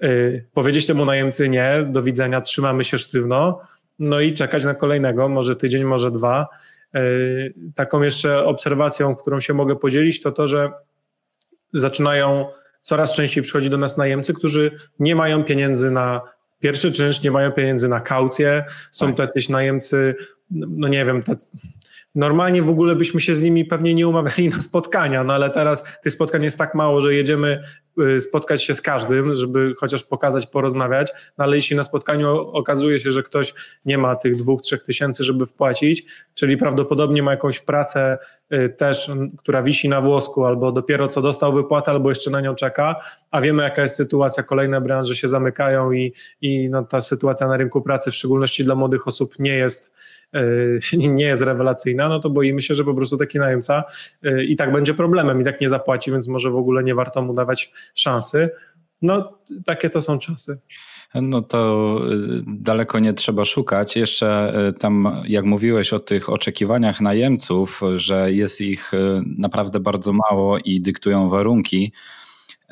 yy, 0.00 0.46
powiedzieć 0.52 0.86
temu 0.86 1.04
najemcy 1.04 1.48
nie, 1.48 1.86
do 1.86 2.02
widzenia, 2.02 2.40
trzymamy 2.40 2.84
się 2.84 2.98
sztywno, 2.98 3.60
no 3.98 4.20
i 4.20 4.32
czekać 4.32 4.64
na 4.64 4.74
kolejnego, 4.74 5.28
może 5.28 5.56
tydzień, 5.56 5.84
może 5.84 6.10
dwa. 6.10 6.48
Yy, 6.94 7.54
taką 7.74 8.02
jeszcze 8.02 8.44
obserwacją, 8.44 9.16
którą 9.16 9.40
się 9.40 9.54
mogę 9.54 9.76
podzielić, 9.76 10.22
to 10.22 10.32
to, 10.32 10.46
że 10.46 10.72
zaczynają 11.72 12.46
coraz 12.82 13.14
częściej 13.14 13.42
przychodzi 13.42 13.70
do 13.70 13.78
nas 13.78 13.96
najemcy, 13.96 14.34
którzy 14.34 14.70
nie 14.98 15.16
mają 15.16 15.44
pieniędzy 15.44 15.90
na 15.90 16.20
pierwszy 16.60 16.92
czynsz, 16.92 17.22
nie 17.22 17.30
mają 17.30 17.52
pieniędzy 17.52 17.88
na 17.88 18.00
kaucję, 18.00 18.64
są 18.90 19.06
tak. 19.06 19.16
tacyś 19.16 19.48
najemcy, 19.48 20.14
no 20.50 20.88
nie 20.88 21.04
wiem, 21.04 21.22
tacy, 21.22 21.50
normalnie 22.14 22.62
w 22.62 22.70
ogóle 22.70 22.96
byśmy 22.96 23.20
się 23.20 23.34
z 23.34 23.42
nimi 23.42 23.64
pewnie 23.64 23.94
nie 23.94 24.08
umawiali 24.08 24.48
na 24.48 24.60
spotkania, 24.60 25.24
no 25.24 25.34
ale 25.34 25.50
teraz 25.50 25.82
tych 26.02 26.12
spotkań 26.12 26.44
jest 26.44 26.58
tak 26.58 26.74
mało, 26.74 27.00
że 27.00 27.14
jedziemy 27.14 27.62
spotkać 28.20 28.64
się 28.64 28.74
z 28.74 28.82
każdym, 28.82 29.34
żeby 29.34 29.74
chociaż 29.76 30.04
pokazać, 30.04 30.46
porozmawiać, 30.46 31.12
no 31.38 31.44
ale 31.44 31.56
jeśli 31.56 31.76
na 31.76 31.82
spotkaniu 31.82 32.38
okazuje 32.38 33.00
się, 33.00 33.10
że 33.10 33.22
ktoś 33.22 33.54
nie 33.84 33.98
ma 33.98 34.16
tych 34.16 34.36
dwóch, 34.36 34.62
trzech 34.62 34.82
tysięcy, 34.82 35.24
żeby 35.24 35.46
wpłacić, 35.46 36.04
czyli 36.34 36.56
prawdopodobnie 36.56 37.22
ma 37.22 37.30
jakąś 37.30 37.60
pracę 37.60 38.18
y, 38.52 38.68
też, 38.68 39.10
która 39.38 39.62
wisi 39.62 39.88
na 39.88 40.00
włosku, 40.00 40.44
albo 40.44 40.72
dopiero 40.72 41.08
co 41.08 41.22
dostał 41.22 41.52
wypłatę, 41.52 41.90
albo 41.90 42.08
jeszcze 42.08 42.30
na 42.30 42.40
nią 42.40 42.54
czeka, 42.54 43.00
a 43.30 43.40
wiemy 43.40 43.62
jaka 43.62 43.82
jest 43.82 43.96
sytuacja, 43.96 44.42
kolejne 44.42 44.80
branże 44.80 45.16
się 45.16 45.28
zamykają 45.28 45.92
i, 45.92 46.12
i 46.40 46.68
no, 46.70 46.82
ta 46.82 47.00
sytuacja 47.00 47.48
na 47.48 47.56
rynku 47.56 47.82
pracy, 47.82 48.10
w 48.10 48.14
szczególności 48.14 48.64
dla 48.64 48.74
młodych 48.74 49.06
osób 49.06 49.38
nie 49.38 49.56
jest 49.56 49.92
nie 50.92 51.24
jest 51.24 51.42
rewelacyjna, 51.42 52.08
no 52.08 52.20
to 52.20 52.30
boimy 52.30 52.62
się, 52.62 52.74
że 52.74 52.84
po 52.84 52.94
prostu 52.94 53.16
taki 53.16 53.38
najemca 53.38 53.84
y, 54.26 54.44
i 54.44 54.56
tak 54.56 54.72
będzie 54.72 54.94
problemem, 54.94 55.40
i 55.40 55.44
tak 55.44 55.60
nie 55.60 55.68
zapłaci, 55.68 56.10
więc 56.10 56.28
może 56.28 56.50
w 56.50 56.56
ogóle 56.56 56.84
nie 56.84 56.94
warto 56.94 57.22
mu 57.22 57.32
dawać 57.32 57.72
szansy. 57.94 58.50
No, 59.02 59.38
takie 59.64 59.90
to 59.90 60.00
są 60.00 60.18
czasy. 60.18 60.58
No 61.14 61.42
to 61.42 61.98
y, 62.12 62.42
daleko 62.46 62.98
nie 62.98 63.12
trzeba 63.12 63.44
szukać. 63.44 63.96
Jeszcze 63.96 64.54
y, 64.68 64.72
tam, 64.72 65.22
jak 65.28 65.44
mówiłeś 65.44 65.92
o 65.92 66.00
tych 66.00 66.28
oczekiwaniach 66.28 67.00
najemców, 67.00 67.80
że 67.96 68.32
jest 68.32 68.60
ich 68.60 68.92
naprawdę 69.38 69.80
bardzo 69.80 70.12
mało 70.12 70.58
i 70.58 70.80
dyktują 70.80 71.28
warunki, 71.28 71.92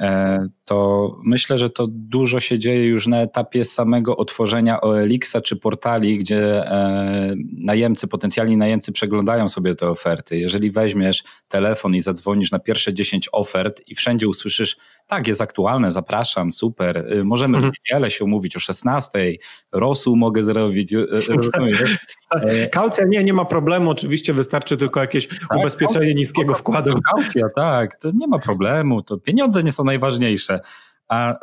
E, 0.01 0.49
to 0.71 1.17
myślę, 1.25 1.59
że 1.59 1.71
to 1.71 1.87
dużo 1.91 2.41
się 2.41 2.59
dzieje 2.59 2.87
już 2.87 3.07
na 3.07 3.21
etapie 3.21 3.65
samego 3.65 4.17
otworzenia 4.17 4.81
OLX-a 4.81 5.41
czy 5.41 5.57
portali, 5.57 6.19
gdzie 6.19 6.67
e, 6.67 7.35
najemcy, 7.59 8.09
potencjalni 8.09 8.57
najemcy 8.57 8.93
przeglądają 8.93 9.49
sobie 9.49 9.75
te 9.75 9.89
oferty. 9.89 10.39
Jeżeli 10.39 10.71
weźmiesz 10.71 11.25
telefon 11.49 11.95
i 11.95 12.01
zadzwonisz 12.01 12.51
na 12.51 12.59
pierwsze 12.59 12.95
10 12.95 13.29
ofert 13.33 13.83
i 13.87 13.95
wszędzie 13.95 14.29
usłyszysz, 14.29 14.77
tak, 15.07 15.27
jest 15.27 15.41
aktualne, 15.41 15.91
zapraszam, 15.91 16.53
super, 16.53 17.13
y, 17.13 17.25
możemy 17.25 17.57
mhm. 17.57 17.73
w 17.75 17.77
niedzielę 17.79 18.11
się 18.11 18.25
umówić 18.25 18.57
o 18.57 18.61
16, 18.61 19.33
rosół 19.73 20.17
mogę 20.17 20.43
zrobić, 20.43 20.93
y, 20.93 21.07
rozumiesz? 21.37 21.99
E, 22.31 22.67
kaucja 22.67 23.05
nie, 23.09 23.25
nie 23.25 23.33
ma 23.33 23.45
problemu, 23.45 23.91
oczywiście 23.91 24.33
wystarczy 24.33 24.77
tylko 24.77 25.01
jakieś 25.01 25.27
tak, 25.27 25.59
ubezpieczenie 25.59 26.15
niskiego 26.15 26.55
wkładu. 26.55 26.95
Kaucja, 27.15 27.49
tak, 27.57 27.95
to 27.95 28.11
nie 28.15 28.27
ma 28.27 28.39
problemu, 28.39 29.03
to 29.03 29.19
pieniądze 29.19 29.63
nie 29.63 29.73
są 29.73 29.85
najważniejsze. 29.85 30.60
A 31.09 31.39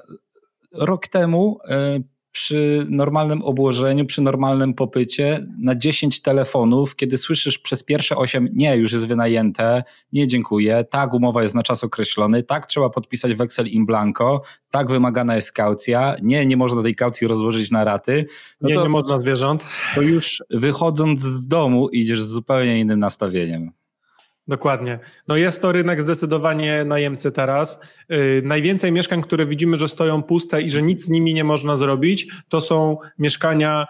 rok 0.71 1.07
temu 1.07 1.59
e, 1.69 1.99
przy 2.37 2.85
normalnym 2.89 3.41
obłożeniu, 3.41 4.05
przy 4.05 4.21
normalnym 4.21 4.73
popycie 4.73 5.47
na 5.59 5.75
10 5.75 6.21
telefonów, 6.21 6.95
kiedy 6.95 7.17
słyszysz 7.17 7.57
przez 7.57 7.83
pierwsze 7.83 8.15
8, 8.15 8.49
nie, 8.53 8.75
już 8.75 8.91
jest 8.91 9.07
wynajęte, 9.07 9.83
nie 10.13 10.27
dziękuję, 10.27 10.85
tak, 10.89 11.13
umowa 11.13 11.43
jest 11.43 11.55
na 11.55 11.63
czas 11.63 11.83
określony, 11.83 12.43
tak, 12.43 12.65
trzeba 12.65 12.89
podpisać 12.89 13.33
weksel 13.33 13.67
in 13.67 13.85
blanco, 13.85 14.41
tak, 14.71 14.91
wymagana 14.91 15.35
jest 15.35 15.51
kaucja, 15.51 16.15
nie, 16.21 16.45
nie 16.45 16.57
można 16.57 16.83
tej 16.83 16.95
kaucji 16.95 17.27
rozłożyć 17.27 17.71
na 17.71 17.83
raty. 17.83 18.25
No 18.61 18.69
nie, 18.69 18.75
to, 18.75 18.83
nie 18.83 18.89
można 18.89 19.19
zwierząt. 19.19 19.65
To 19.95 20.01
już 20.01 20.43
wychodząc 20.49 21.21
z 21.21 21.47
domu 21.47 21.89
idziesz 21.89 22.21
z 22.21 22.27
zupełnie 22.27 22.79
innym 22.79 22.99
nastawieniem. 22.99 23.71
Dokładnie. 24.47 24.99
No 25.27 25.35
jest 25.35 25.61
to 25.61 25.71
rynek 25.71 26.01
zdecydowanie 26.01 26.85
najemcy 26.85 27.31
teraz. 27.31 27.81
Yy, 28.09 28.41
najwięcej 28.45 28.91
mieszkań, 28.91 29.21
które 29.21 29.45
widzimy, 29.45 29.77
że 29.77 29.87
stoją 29.87 30.23
puste 30.23 30.61
i 30.61 30.71
że 30.71 30.81
nic 30.81 31.05
z 31.05 31.09
nimi 31.09 31.33
nie 31.33 31.43
można 31.43 31.77
zrobić, 31.77 32.27
to 32.49 32.61
są 32.61 32.97
mieszkania 33.19 33.87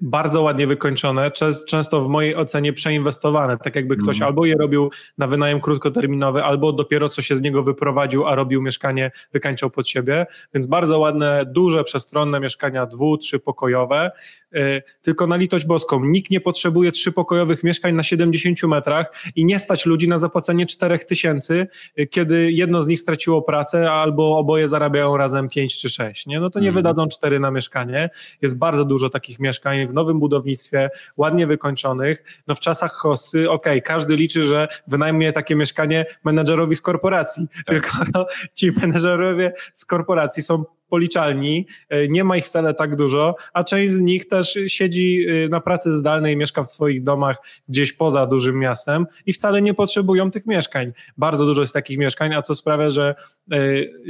bardzo 0.00 0.42
ładnie 0.42 0.66
wykończone, 0.66 1.30
często 1.68 2.00
w 2.00 2.08
mojej 2.08 2.36
ocenie 2.36 2.72
przeinwestowane, 2.72 3.58
tak 3.58 3.76
jakby 3.76 3.96
ktoś 3.96 4.16
mm. 4.16 4.26
albo 4.26 4.46
je 4.46 4.54
robił 4.54 4.90
na 5.18 5.26
wynajem 5.26 5.60
krótkoterminowy, 5.60 6.44
albo 6.44 6.72
dopiero 6.72 7.08
co 7.08 7.22
się 7.22 7.36
z 7.36 7.42
niego 7.42 7.62
wyprowadził, 7.62 8.26
a 8.26 8.34
robił 8.34 8.62
mieszkanie, 8.62 9.10
wykańczał 9.32 9.70
pod 9.70 9.88
siebie, 9.88 10.26
więc 10.54 10.66
bardzo 10.66 10.98
ładne, 10.98 11.44
duże, 11.46 11.84
przestronne 11.84 12.40
mieszkania 12.40 12.86
dwu, 12.86 13.18
trzypokojowe, 13.18 14.10
y, 14.54 14.82
tylko 15.02 15.26
na 15.26 15.36
litość 15.36 15.66
boską, 15.66 16.04
nikt 16.04 16.30
nie 16.30 16.40
potrzebuje 16.40 16.92
trzypokojowych 16.92 17.64
mieszkań 17.64 17.94
na 17.94 18.02
70 18.02 18.62
metrach 18.62 19.12
i 19.36 19.44
nie 19.44 19.58
stać 19.58 19.86
ludzi 19.86 20.08
na 20.08 20.18
zapłacenie 20.18 20.66
4 20.66 20.98
tysięcy, 20.98 21.66
y, 21.98 22.06
kiedy 22.06 22.52
jedno 22.52 22.82
z 22.82 22.88
nich 22.88 23.00
straciło 23.00 23.42
pracę, 23.42 23.90
albo 23.90 24.38
oboje 24.38 24.68
zarabiają 24.68 25.16
razem 25.16 25.48
5 25.48 25.80
czy 25.80 25.90
6, 25.90 26.26
nie? 26.26 26.40
no 26.40 26.50
to 26.50 26.58
nie 26.58 26.68
mm. 26.68 26.74
wydadzą 26.74 27.08
4 27.08 27.40
na 27.40 27.50
mieszkanie, 27.50 28.10
jest 28.42 28.58
bardzo 28.58 28.84
dużo 28.84 29.10
takich 29.10 29.38
mieszkań 29.38 29.45
w 29.88 29.94
nowym 29.94 30.18
budownictwie, 30.18 30.90
ładnie 31.16 31.46
wykończonych. 31.46 32.42
No 32.46 32.54
w 32.54 32.60
czasach 32.60 32.92
hossy, 32.92 33.50
okej, 33.50 33.72
okay, 33.72 33.82
każdy 33.82 34.16
liczy, 34.16 34.44
że 34.44 34.68
wynajmie 34.86 35.32
takie 35.32 35.56
mieszkanie 35.56 36.06
menedżerowi 36.24 36.76
z 36.76 36.80
korporacji, 36.80 37.48
tak. 37.48 37.64
tylko 37.66 37.90
no, 38.14 38.26
ci 38.54 38.72
menedżerowie 38.72 39.52
z 39.74 39.84
korporacji 39.84 40.42
są 40.42 40.64
policzalni, 40.88 41.66
e, 41.88 42.08
nie 42.08 42.24
ma 42.24 42.36
ich 42.36 42.44
wcale 42.44 42.74
tak 42.74 42.96
dużo, 42.96 43.36
a 43.52 43.64
część 43.64 43.92
z 43.92 44.00
nich 44.00 44.28
też 44.28 44.58
siedzi 44.66 45.26
e, 45.28 45.48
na 45.48 45.60
pracy 45.60 45.96
zdalnej, 45.96 46.36
mieszka 46.36 46.62
w 46.62 46.66
swoich 46.66 47.02
domach 47.02 47.36
gdzieś 47.68 47.92
poza 47.92 48.26
dużym 48.26 48.58
miastem 48.58 49.06
i 49.26 49.32
wcale 49.32 49.62
nie 49.62 49.74
potrzebują 49.74 50.30
tych 50.30 50.46
mieszkań. 50.46 50.92
Bardzo 51.16 51.46
dużo 51.46 51.60
jest 51.60 51.72
takich 51.72 51.98
mieszkań, 51.98 52.34
a 52.34 52.42
co 52.42 52.54
sprawia, 52.54 52.90
że 52.90 53.14
e, 53.52 53.56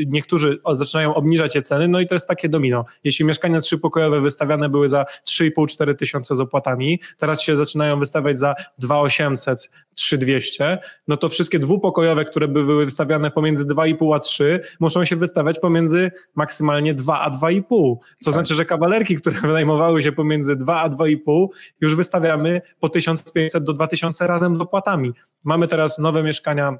niektórzy 0.07 0.59
zaczynają 0.73 1.15
obniżać 1.15 1.55
je 1.55 1.63
ceny, 1.63 1.89
no 1.89 2.01
i 2.01 2.07
to 2.07 2.15
jest 2.15 2.29
takie 2.29 2.49
domino. 2.49 2.85
Jeśli 3.05 3.25
mieszkania 3.25 3.61
trzypokojowe 3.61 4.21
wystawiane 4.21 4.69
były 4.69 4.89
za 4.89 5.05
3,5-4 5.29 5.95
tysiące 5.95 6.35
z 6.37 6.41
opłatami, 6.41 7.01
teraz 7.19 7.43
się 7.43 7.57
zaczynają 7.57 7.99
wystawiać 7.99 8.39
za 8.39 8.55
2,800, 8.79 9.71
3,200, 9.95 10.79
no 11.09 11.17
to 11.17 11.29
wszystkie 11.29 11.59
dwupokojowe, 11.59 12.25
które 12.25 12.49
by 12.49 12.65
były 12.65 12.85
wystawiane 12.85 13.31
pomiędzy 13.31 13.65
2,5 13.65 14.17
a 14.17 14.21
3, 14.21 14.61
muszą 14.81 15.05
się 15.05 15.17
wystawiać 15.17 15.59
pomiędzy 15.59 16.11
maksymalnie 16.35 16.66
maksymalnie 16.67 16.95
2 16.95 17.21
a 17.21 17.31
2,5. 17.31 17.97
Co 18.21 18.25
tak. 18.25 18.35
znaczy, 18.35 18.55
że 18.55 18.65
kawalerki, 18.65 19.17
które 19.17 19.41
wynajmowały 19.51 20.03
się 20.03 20.13
pomiędzy 20.13 20.57
2 20.57 20.81
a 20.81 20.89
2,5, 20.89 21.47
już 21.81 21.95
wystawiamy 21.95 22.63
po 22.81 22.89
1500 22.89 23.65
do 23.65 23.73
2000 23.73 24.27
razem 24.27 24.57
z 24.57 24.61
opłatami. 24.61 25.13
Mamy 25.45 25.69
teraz 25.69 25.99
nowe 25.99 26.23
mieszkania 26.23 26.79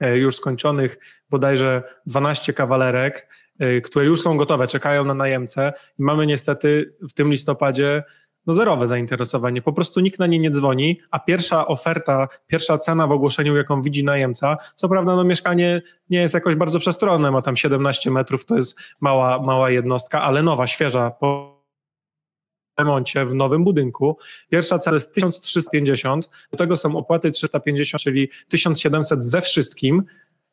e, 0.00 0.18
już 0.18 0.36
skończonych, 0.36 0.98
bodajże 1.30 1.82
12 2.06 2.52
kawalerek, 2.52 3.28
e, 3.58 3.80
które 3.80 4.06
już 4.06 4.20
są 4.20 4.36
gotowe, 4.36 4.66
czekają 4.66 5.04
na 5.04 5.14
najemcę 5.14 5.72
i 5.98 6.02
mamy 6.02 6.26
niestety 6.26 6.94
w 7.08 7.12
tym 7.12 7.30
listopadzie 7.30 8.02
no 8.48 8.54
zerowe 8.54 8.86
zainteresowanie. 8.86 9.62
Po 9.62 9.72
prostu 9.72 10.00
nikt 10.00 10.18
na 10.18 10.26
nie 10.26 10.38
nie 10.38 10.50
dzwoni, 10.50 11.00
a 11.10 11.18
pierwsza 11.18 11.66
oferta, 11.66 12.28
pierwsza 12.46 12.78
cena 12.78 13.06
w 13.06 13.12
ogłoszeniu, 13.12 13.56
jaką 13.56 13.82
widzi 13.82 14.04
najemca, 14.04 14.56
co 14.74 14.88
prawda 14.88 15.16
no 15.16 15.24
mieszkanie 15.24 15.82
nie 16.10 16.20
jest 16.20 16.34
jakoś 16.34 16.54
bardzo 16.54 16.78
przestronne, 16.78 17.30
ma 17.30 17.42
tam 17.42 17.56
17 17.56 18.10
metrów, 18.10 18.44
to 18.44 18.56
jest 18.56 18.78
mała, 19.00 19.42
mała 19.42 19.70
jednostka, 19.70 20.22
ale 20.22 20.42
nowa, 20.42 20.66
świeża, 20.66 21.10
po 21.10 21.58
remoncie 22.78 23.24
w 23.24 23.34
nowym 23.34 23.64
budynku. 23.64 24.16
Pierwsza 24.48 24.78
cena 24.78 24.94
jest 24.94 25.14
1350, 25.14 26.30
do 26.50 26.58
tego 26.58 26.76
są 26.76 26.96
opłaty 26.96 27.30
350, 27.30 28.02
czyli 28.02 28.28
1700 28.48 29.24
ze 29.24 29.40
wszystkim, 29.40 30.04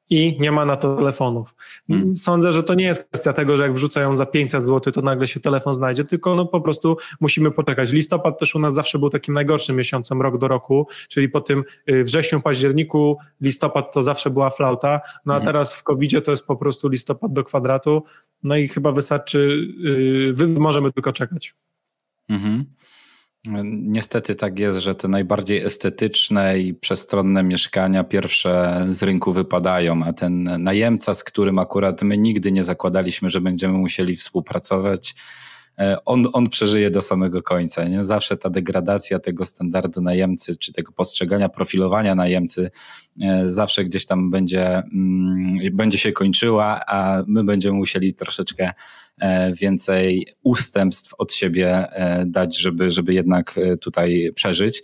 i 0.09 0.38
nie 0.39 0.51
ma 0.51 0.65
na 0.65 0.75
to 0.75 0.95
telefonów. 0.95 1.55
Hmm. 1.88 2.15
Sądzę, 2.15 2.53
że 2.53 2.63
to 2.63 2.74
nie 2.74 2.85
jest 2.85 3.03
kwestia 3.03 3.33
tego, 3.33 3.57
że 3.57 3.63
jak 3.63 3.74
wrzucają 3.74 4.15
za 4.15 4.25
500 4.25 4.63
zł, 4.63 4.93
to 4.93 5.01
nagle 5.01 5.27
się 5.27 5.39
telefon 5.39 5.74
znajdzie, 5.74 6.05
tylko 6.05 6.35
no 6.35 6.45
po 6.45 6.62
prostu 6.62 6.97
musimy 7.19 7.51
poczekać. 7.51 7.91
Listopad 7.91 8.39
też 8.39 8.55
u 8.55 8.59
nas 8.59 8.74
zawsze 8.74 9.00
był 9.00 9.09
takim 9.09 9.33
najgorszym 9.33 9.75
miesiącem 9.75 10.21
rok 10.21 10.38
do 10.38 10.47
roku, 10.47 10.88
czyli 11.09 11.29
po 11.29 11.41
tym 11.41 11.63
y, 11.89 12.03
wrześniu, 12.03 12.41
październiku, 12.41 13.17
listopad 13.41 13.93
to 13.93 14.03
zawsze 14.03 14.29
była 14.29 14.50
flauta, 14.50 15.01
no 15.25 15.33
a 15.33 15.38
hmm. 15.38 15.45
teraz 15.45 15.75
w 15.75 15.83
covid 15.83 16.25
to 16.25 16.31
jest 16.31 16.47
po 16.47 16.55
prostu 16.55 16.89
listopad 16.89 17.33
do 17.33 17.43
kwadratu, 17.43 18.03
no 18.43 18.55
i 18.57 18.67
chyba 18.67 18.91
wystarczy, 18.91 19.67
yy, 20.38 20.47
możemy 20.59 20.91
tylko 20.91 21.13
czekać. 21.13 21.55
Mhm. 22.29 22.65
Niestety 23.73 24.35
tak 24.35 24.59
jest, 24.59 24.79
że 24.79 24.95
te 24.95 25.07
najbardziej 25.07 25.63
estetyczne 25.63 26.59
i 26.59 26.73
przestronne 26.73 27.43
mieszkania 27.43 28.03
pierwsze 28.03 28.85
z 28.89 29.03
rynku 29.03 29.33
wypadają, 29.33 30.03
a 30.03 30.13
ten 30.13 30.43
najemca, 30.63 31.13
z 31.13 31.23
którym 31.23 31.59
akurat 31.59 32.01
my 32.01 32.17
nigdy 32.17 32.51
nie 32.51 32.63
zakładaliśmy, 32.63 33.29
że 33.29 33.41
będziemy 33.41 33.77
musieli 33.77 34.15
współpracować, 34.15 35.15
e, 35.79 35.97
on, 36.05 36.27
on 36.33 36.49
przeżyje 36.49 36.91
do 36.91 37.01
samego 37.01 37.43
końca. 37.43 37.83
Nie? 37.83 38.05
Zawsze 38.05 38.37
ta 38.37 38.49
degradacja 38.49 39.19
tego 39.19 39.45
standardu 39.45 40.01
najemcy, 40.01 40.57
czy 40.57 40.73
tego 40.73 40.91
postrzegania, 40.91 41.49
profilowania 41.49 42.15
najemcy, 42.15 42.71
e, 43.21 43.49
zawsze 43.49 43.85
gdzieś 43.85 44.05
tam 44.05 44.31
będzie, 44.31 44.77
mm, 44.77 45.57
będzie 45.71 45.97
się 45.97 46.11
kończyła, 46.11 46.81
a 46.87 47.23
my 47.27 47.43
będziemy 47.43 47.77
musieli 47.77 48.13
troszeczkę 48.13 48.73
więcej 49.53 50.27
ustępstw 50.43 51.13
od 51.17 51.34
siebie 51.34 51.88
e, 51.91 52.25
dać, 52.25 52.60
żeby, 52.60 52.91
żeby 52.91 53.13
jednak 53.13 53.57
e, 53.57 53.77
tutaj 53.77 54.31
przeżyć. 54.36 54.84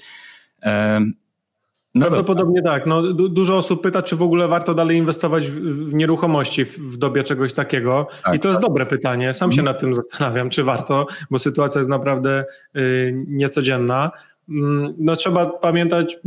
No 1.95 2.05
Prawdopodobnie 2.05 2.61
tak. 2.61 2.85
No, 2.85 3.13
du 3.13 3.29
dużo 3.29 3.57
osób 3.57 3.83
pyta, 3.83 4.01
czy 4.01 4.15
w 4.15 4.21
ogóle 4.21 4.47
warto 4.47 4.73
dalej 4.73 4.97
inwestować 4.97 5.47
w, 5.47 5.59
w 5.89 5.93
nieruchomości 5.93 6.65
w, 6.65 6.79
w, 6.79 6.97
dobie 6.97 7.23
czegoś 7.23 7.53
takiego. 7.53 8.07
Tak, 8.23 8.35
I 8.35 8.39
to 8.39 8.49
jest 8.49 8.61
tak. 8.61 8.69
dobre 8.69 8.85
pytanie. 8.85 9.33
Sam 9.33 9.51
się 9.51 9.63
nad 9.63 9.79
tym 9.79 9.93
zastanawiam, 9.93 10.49
czy 10.49 10.63
warto, 10.63 11.07
bo 11.31 11.39
sytuacja 11.39 11.79
jest 11.79 11.89
naprawdę 11.89 12.45
y, 12.75 13.25
niecodzienna. 13.27 14.11
Mm, 14.51 14.93
no 14.97 15.15
trzeba 15.15 15.45
pamiętać, 15.45 16.17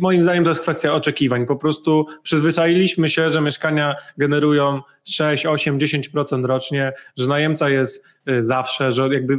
moim 0.00 0.22
zdaniem 0.22 0.44
to 0.44 0.50
jest 0.50 0.60
kwestia 0.60 0.94
oczekiwań. 0.94 1.46
Po 1.46 1.56
prostu 1.56 2.06
przyzwyczailiśmy 2.22 3.08
się, 3.08 3.30
że 3.30 3.40
mieszkania 3.40 3.94
generują 4.18 4.80
6, 5.04 5.46
8, 5.46 5.78
10% 5.78 6.44
rocznie, 6.44 6.92
że 7.16 7.28
najemca 7.28 7.70
jest 7.70 8.04
y, 8.28 8.44
zawsze, 8.44 8.92
że 8.92 9.08
jakby 9.08 9.38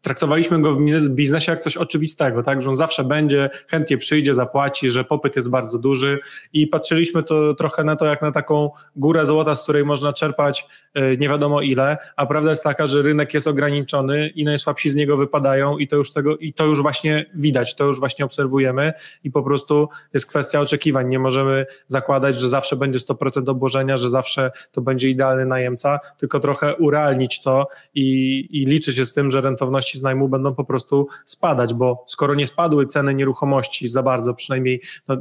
traktowaliśmy 0.00 0.62
go 0.62 0.74
w 0.74 1.08
biznesie 1.08 1.52
jak 1.52 1.62
coś 1.62 1.76
oczywistego, 1.76 2.42
tak, 2.42 2.62
że 2.62 2.70
on 2.70 2.76
zawsze 2.76 3.04
będzie, 3.04 3.50
chętnie 3.68 3.98
przyjdzie, 3.98 4.34
zapłaci, 4.34 4.90
że 4.90 5.04
popyt 5.04 5.36
jest 5.36 5.50
bardzo 5.50 5.78
duży. 5.78 6.18
I 6.52 6.66
patrzyliśmy 6.66 7.22
to 7.22 7.54
trochę 7.54 7.84
na 7.84 7.96
to 7.96 8.06
jak 8.06 8.22
na 8.22 8.32
taką 8.32 8.70
górę 8.96 9.26
złota, 9.26 9.54
z 9.54 9.62
której 9.62 9.84
można 9.84 10.12
czerpać 10.12 10.66
y, 10.98 11.16
nie 11.20 11.28
wiadomo 11.28 11.60
ile, 11.60 11.96
a 12.16 12.26
prawda 12.26 12.50
jest 12.50 12.64
taka, 12.64 12.86
że 12.86 13.02
rynek 13.02 13.34
jest 13.34 13.46
ograniczony 13.46 14.28
i 14.28 14.44
najsłabsi 14.44 14.90
z 14.90 14.96
niego 14.96 15.16
wypadają 15.16 15.78
i 15.78 15.88
to 15.88 15.96
już 15.96 16.12
tego, 16.12 16.36
i 16.36 16.52
to 16.52 16.66
już 16.66 16.82
właśnie 16.82 17.26
widać, 17.34 17.74
to 17.80 17.84
już 17.86 18.00
właśnie 18.00 18.24
obserwujemy 18.24 18.92
i 19.24 19.30
po 19.30 19.42
prostu 19.42 19.88
jest 20.14 20.26
kwestia 20.26 20.60
oczekiwań. 20.60 21.08
Nie 21.08 21.18
możemy 21.18 21.66
zakładać, 21.86 22.36
że 22.36 22.48
zawsze 22.48 22.76
będzie 22.76 22.98
100% 22.98 23.50
obłożenia, 23.50 23.96
że 23.96 24.10
zawsze 24.10 24.50
to 24.72 24.80
będzie 24.80 25.08
idealny 25.08 25.46
najemca, 25.46 26.00
tylko 26.18 26.40
trochę 26.40 26.76
urealnić 26.76 27.42
to 27.42 27.68
i, 27.94 28.48
i 28.50 28.66
liczyć 28.66 28.96
się 28.96 29.06
z 29.06 29.12
tym, 29.12 29.30
że 29.30 29.40
rentowności 29.40 29.98
z 29.98 30.02
najmu 30.02 30.28
będą 30.28 30.54
po 30.54 30.64
prostu 30.64 31.08
spadać, 31.24 31.74
bo 31.74 32.04
skoro 32.06 32.34
nie 32.34 32.46
spadły 32.46 32.86
ceny 32.86 33.14
nieruchomości 33.14 33.88
za 33.88 34.02
bardzo, 34.02 34.34
przynajmniej 34.34 34.82
no, 35.08 35.16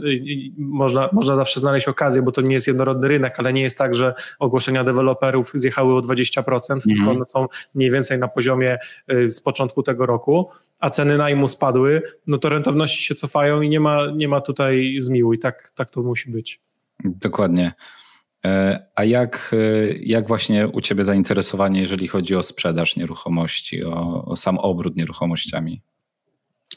można, 0.58 1.10
można 1.12 1.36
zawsze 1.36 1.60
znaleźć 1.60 1.88
okazję, 1.88 2.22
bo 2.22 2.32
to 2.32 2.42
nie 2.42 2.54
jest 2.54 2.68
jednorodny 2.68 3.08
rynek, 3.08 3.40
ale 3.40 3.54
nie 3.54 3.62
jest 3.62 3.78
tak, 3.78 3.96
że 3.96 4.14
ogłoszenia 4.40 4.84
deweloperów 4.84 5.52
zjechały 5.54 5.96
o 5.96 6.00
20%, 6.00 6.44
mhm. 6.44 6.82
tylko 6.82 7.12
one 7.12 7.26
są 7.26 7.48
mniej 7.76 7.92
więcej 7.92 8.20
na 8.20 8.28
poziomie 8.28 8.78
y, 9.12 9.28
z 9.28 9.42
początku 9.42 9.84
tego 9.84 10.06
roku 10.06 10.50
a 10.80 10.90
ceny 10.90 11.18
najmu 11.18 11.48
spadły, 11.48 12.02
no 12.28 12.38
to 12.38 12.50
rentowności 12.50 13.04
się 13.04 13.16
cofają 13.16 13.62
i 13.62 13.70
nie 13.70 13.80
ma, 13.80 14.12
nie 14.16 14.28
ma 14.28 14.42
tutaj 14.42 14.96
zmiłuj. 15.00 15.40
Tak, 15.40 15.72
tak 15.76 15.92
to 15.92 16.02
musi 16.02 16.32
być. 16.32 16.62
Dokładnie. 17.04 17.74
E, 18.46 18.80
a 18.96 19.04
jak, 19.04 19.52
e, 19.54 19.94
jak 19.94 20.28
właśnie 20.28 20.68
u 20.68 20.82
Ciebie 20.82 21.06
zainteresowanie, 21.06 21.82
jeżeli 21.82 22.08
chodzi 22.08 22.36
o 22.36 22.44
sprzedaż 22.44 22.96
nieruchomości, 22.96 23.84
o, 23.84 24.26
o 24.26 24.36
sam 24.36 24.58
obrót 24.58 24.96
nieruchomościami? 24.96 25.82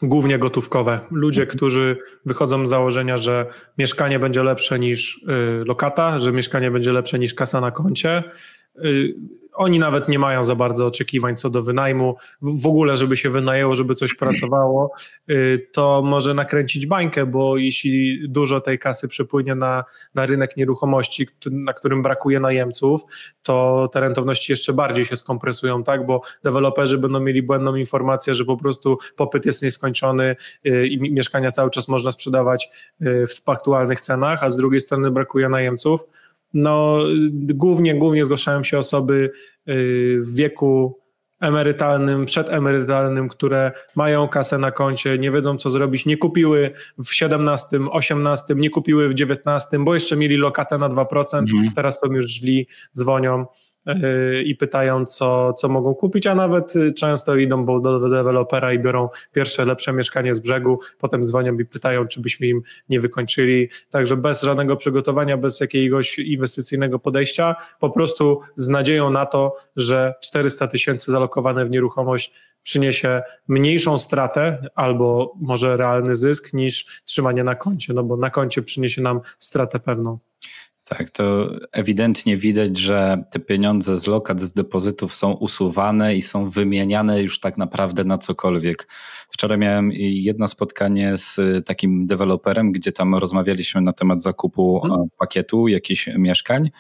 Głównie 0.03 0.39
gotówkowe. 0.39 1.01
Ludzie, 1.11 1.43
mhm. 1.43 1.57
którzy 1.57 1.97
wychodzą 2.27 2.67
z 2.67 2.71
założenia, 2.71 3.17
że 3.17 3.47
mieszkanie 3.79 4.19
będzie 4.19 4.43
lepsze 4.43 4.79
niż 4.79 5.17
y, 5.17 5.65
lokata, 5.65 6.21
że 6.21 6.33
mieszkanie 6.33 6.71
będzie 6.71 6.93
lepsze 6.93 7.19
niż 7.19 7.35
kasa 7.35 7.61
na 7.61 7.71
koncie. 7.71 8.23
Oni 9.55 9.79
nawet 9.79 10.09
nie 10.09 10.19
mają 10.19 10.45
za 10.45 10.55
bardzo 10.55 10.87
oczekiwań 10.87 11.37
co 11.37 11.51
do 11.51 11.63
wynajmu, 11.63 12.17
w 12.43 12.67
ogóle, 12.67 12.97
żeby 12.97 13.17
się 13.17 13.31
wynajęło, 13.31 13.75
żeby 13.75 13.95
coś 13.95 14.15
pracowało, 14.15 14.93
y, 15.31 15.69
to 15.73 16.03
może 16.05 16.35
nakręcić 16.35 16.87
bańkę, 16.87 17.27
bo 17.27 17.57
jeśli 17.57 18.29
dużo 18.29 18.61
tej 18.61 18.79
kasy 18.79 19.09
przepłynie 19.09 19.55
na, 19.55 19.85
na 20.15 20.27
rynek 20.27 20.57
nieruchomości, 20.57 21.29
na 21.51 21.73
którym 21.73 22.03
brakuje 22.03 22.41
najemców, 22.41 23.03
to 23.43 23.89
te 23.93 24.01
rentowności 24.01 24.53
jeszcze 24.53 24.73
bardziej 24.73 25.05
się 25.05 25.17
skompresują, 25.17 25.85
tak? 25.85 26.07
Bo 26.07 26.21
deweloperzy 26.43 26.99
będą 26.99 27.21
mieli 27.21 27.43
błędną 27.43 27.75
informację, 27.75 28.35
że 28.35 28.45
po 28.45 28.57
prostu 28.57 28.99
popyt 29.17 29.47
jest 29.47 29.63
nieskończony 29.63 30.37
y, 30.67 30.87
i 30.87 31.13
mieszkania 31.13 31.51
cały 31.51 31.71
czas 31.71 31.89
można 31.89 32.13
sprzedawać 32.13 32.71
y, 33.03 33.25
w 33.27 33.49
aktualnych 33.49 34.01
cenach, 34.01 34.45
a 34.45 34.51
z 34.51 34.57
drugiej 34.57 34.81
strony 34.81 35.11
brakuje 35.11 35.49
najemców 35.49 36.05
no, 36.55 36.99
głównie, 37.33 37.95
głównie 37.95 38.25
zgłaszają 38.25 38.63
się 38.63 38.79
osoby 38.79 39.31
y, 39.69 40.21
w 40.21 40.35
wieku 40.35 41.03
emerytalnym, 41.41 42.25
przedemerytalnym, 42.25 43.29
które 43.29 43.73
mają 43.97 44.29
kasę 44.29 44.59
na 44.59 44.71
koncie, 44.71 45.19
nie 45.19 45.31
wiedzą 45.31 45.57
co 45.57 45.71
zrobić, 45.71 46.07
nie 46.07 46.17
kupiły 46.17 46.71
w 47.05 47.15
17, 47.15 47.79
18, 47.91 48.55
nie 48.55 48.71
kupiły 48.71 49.09
w 49.09 49.15
19, 49.15 49.79
bo 49.79 49.95
jeszcze 49.95 50.17
mieli 50.17 50.37
lokatę 50.37 50.79
na 50.79 50.89
2%, 50.89 51.39
mhm. 51.39 51.73
teraz 51.75 52.01
są 52.01 52.13
już 52.13 52.27
źli, 52.27 52.69
dzwonią 52.97 53.47
i 54.45 54.57
pytają, 54.57 55.07
co, 55.07 55.53
co 55.53 55.69
mogą 55.69 55.95
kupić, 55.95 56.27
a 56.27 56.35
nawet 56.35 56.77
y, 56.77 56.93
często 56.93 57.37
idą 57.37 57.67
do 57.81 58.01
dewelopera 58.09 58.73
i 58.73 58.79
biorą 58.79 59.09
pierwsze 59.33 59.65
lepsze 59.65 59.93
mieszkanie 59.93 60.35
z 60.35 60.41
brzegu, 60.41 60.81
potem 60.99 61.25
dzwonią 61.25 61.59
i 61.59 61.65
pytają, 61.65 62.07
czy 62.07 62.21
byśmy 62.21 62.47
im 62.47 62.63
nie 62.89 63.01
wykończyli. 63.01 63.69
Także 63.91 64.17
bez 64.17 64.43
żadnego 64.43 64.77
przygotowania, 64.77 65.37
bez 65.37 65.61
jakiegoś 65.61 66.19
inwestycyjnego 66.19 66.99
podejścia, 66.99 67.57
po 67.81 67.91
prostu 67.91 68.41
z 68.57 68.69
nadzieją 68.69 69.11
na 69.11 69.27
to, 69.27 69.55
że 69.77 70.15
400 70.23 70.69
tysięcy 70.69 71.11
zalokowane 71.13 71.65
w 71.65 71.71
nieruchomość 71.71 72.33
przyniesie 72.63 73.23
mniejszą 73.49 73.99
stratę 73.99 74.69
albo 74.75 75.35
może 75.41 75.77
realny 75.77 76.15
zysk 76.15 76.53
niż 76.53 77.03
trzymanie 77.05 77.45
na 77.45 77.55
koncie, 77.55 77.93
no 77.93 78.03
bo 78.03 78.17
na 78.17 78.31
koncie 78.31 78.63
przyniesie 78.63 79.03
nam 79.03 79.21
stratę 79.39 79.81
pewną. 79.81 80.19
Tak, 80.99 81.11
to 81.11 81.51
ewidentnie 81.73 82.37
widać, 82.37 82.79
że 82.79 83.25
te 83.31 83.39
pieniądze 83.41 83.99
z 83.99 84.07
lokat, 84.07 84.41
z 84.41 84.53
depozytów 84.53 85.15
są 85.15 85.33
usuwane 85.33 86.17
i 86.17 86.23
są 86.23 86.51
wymieniane 86.51 87.23
już 87.23 87.41
tak 87.41 87.59
naprawdę 87.59 88.05
na 88.05 88.19
cokolwiek. 88.19 88.89
Wczoraj 89.31 89.59
miałem 89.59 89.93
jedno 89.93 90.49
spotkanie 90.49 91.17
z 91.17 91.41
takim 91.67 92.07
deweloperem, 92.07 92.73
gdzie 92.73 92.93
tam 92.93 93.15
rozmawialiśmy 93.15 93.81
na 93.81 93.93
temat 93.93 94.23
zakupu 94.23 94.81
hmm. 94.81 95.09
pakietu 95.19 95.69
jakichś 95.69 96.07
mieszkań. 96.07 96.71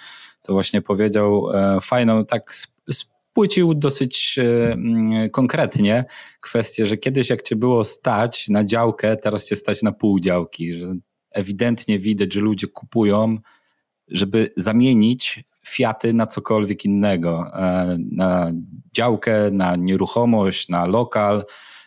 To 0.43 0.53
właśnie 0.53 0.83
powiedział 0.83 1.51
e, 1.55 1.81
fajną, 1.81 2.25
tak 2.25 2.55
spłycił 2.91 3.75
dosyć 3.75 4.39
e, 4.39 4.73
mm, 4.73 5.31
konkretnie 5.31 6.05
kwestię, 6.41 6.87
że 6.87 6.97
kiedyś 6.97 7.31
jak 7.31 7.43
cię 7.43 7.57
było 7.57 7.85
stać 7.85 8.49
na 8.49 8.65
działkę, 8.65 9.17
teraz 9.17 9.49
cię 9.49 9.57
stać 9.57 9.83
na 9.83 9.93
pół 9.93 10.21
działki, 10.21 10.73
że 10.73 10.95
ewidentnie 11.31 11.99
widać, 11.99 12.35
że 12.35 12.41
ludzie 12.41 12.67
kupują 12.67 13.39
żeby 14.09 14.53
zamienić 14.57 15.45
Fiaty 15.67 16.15
na 16.15 16.27
cokolwiek 16.27 16.85
innego, 16.85 17.47
e, 17.55 17.97
na 18.11 18.53
działkę, 18.93 19.51
na 19.51 19.77
nieruchomość, 19.77 20.69
na 20.69 20.87
lokal, 20.87 21.45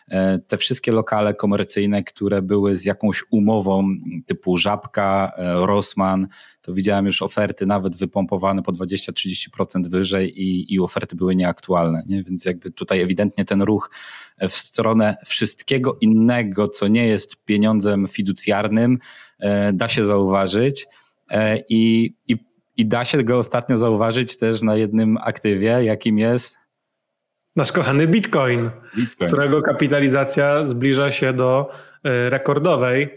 e, 0.08 0.38
te 0.38 0.56
wszystkie 0.56 0.92
lokale 0.92 1.34
komercyjne, 1.34 2.02
które 2.02 2.42
były 2.42 2.76
z 2.76 2.84
jakąś 2.84 3.24
umową 3.30 3.88
typu 4.26 4.56
Żabka, 4.56 5.32
e, 5.36 5.66
Rossmann, 5.66 6.28
to 6.62 6.74
widziałem 6.74 7.06
już 7.06 7.22
oferty 7.22 7.66
nawet 7.66 7.96
wypompowane 7.96 8.62
po 8.62 8.72
20-30% 8.72 9.88
wyżej 9.88 10.42
i, 10.42 10.74
i 10.74 10.80
oferty 10.80 11.16
były 11.16 11.36
nieaktualne. 11.36 12.02
Nie? 12.06 12.22
Więc 12.22 12.44
jakby 12.44 12.70
tutaj 12.70 13.00
ewidentnie 13.00 13.44
ten 13.44 13.62
ruch 13.62 13.90
w 14.48 14.54
stronę 14.54 15.16
wszystkiego 15.26 15.98
innego, 16.00 16.68
co 16.68 16.88
nie 16.88 17.06
jest 17.06 17.44
pieniądzem 17.44 18.06
fiducjarnym, 18.08 18.98
da 19.72 19.88
się 19.88 20.04
zauważyć. 20.04 20.86
I, 21.68 22.14
i 22.28 22.36
i 22.76 22.86
da 22.86 23.04
się 23.04 23.22
go 23.22 23.38
ostatnio 23.38 23.78
zauważyć 23.78 24.38
też 24.38 24.62
na 24.62 24.76
jednym 24.76 25.16
aktywie, 25.16 25.84
jakim 25.84 26.18
jest 26.18 26.56
nasz 27.56 27.72
kochany 27.72 28.08
Bitcoin, 28.08 28.70
Bitcoin, 28.96 29.28
którego 29.28 29.62
kapitalizacja 29.62 30.66
zbliża 30.66 31.12
się 31.12 31.32
do 31.32 31.70
e, 32.04 32.30
rekordowej. 32.30 33.08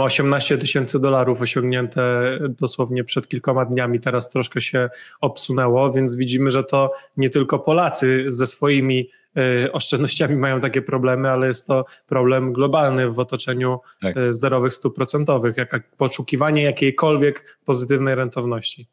18 0.00 0.54
mm, 0.54 0.60
tysięcy 0.60 1.00
dolarów 1.00 1.40
osiągnięte 1.40 2.38
dosłownie 2.48 3.04
przed 3.04 3.28
kilkoma 3.28 3.64
dniami, 3.64 4.00
teraz 4.00 4.30
troszkę 4.30 4.60
się 4.60 4.88
obsunęło, 5.20 5.92
więc 5.92 6.16
widzimy, 6.16 6.50
że 6.50 6.64
to 6.64 6.92
nie 7.16 7.30
tylko 7.30 7.58
Polacy 7.58 8.24
ze 8.28 8.46
swoimi 8.46 9.00
e, 9.00 9.23
oszczędnościami 9.72 10.36
mają 10.36 10.60
takie 10.60 10.82
problemy, 10.82 11.30
ale 11.30 11.46
jest 11.46 11.66
to 11.66 11.84
problem 12.06 12.52
globalny 12.52 13.10
w 13.10 13.18
otoczeniu 13.18 13.80
tak. 14.00 14.16
E, 14.16 14.32
zerowych 14.32 14.74
stóp 14.74 14.94
procentowych, 14.94 15.56
jak 15.56 15.96
poszukiwanie 15.96 16.62
jakiejkolwiek 16.62 17.58
pozytywnej 17.64 18.14
rentowności. 18.14 18.88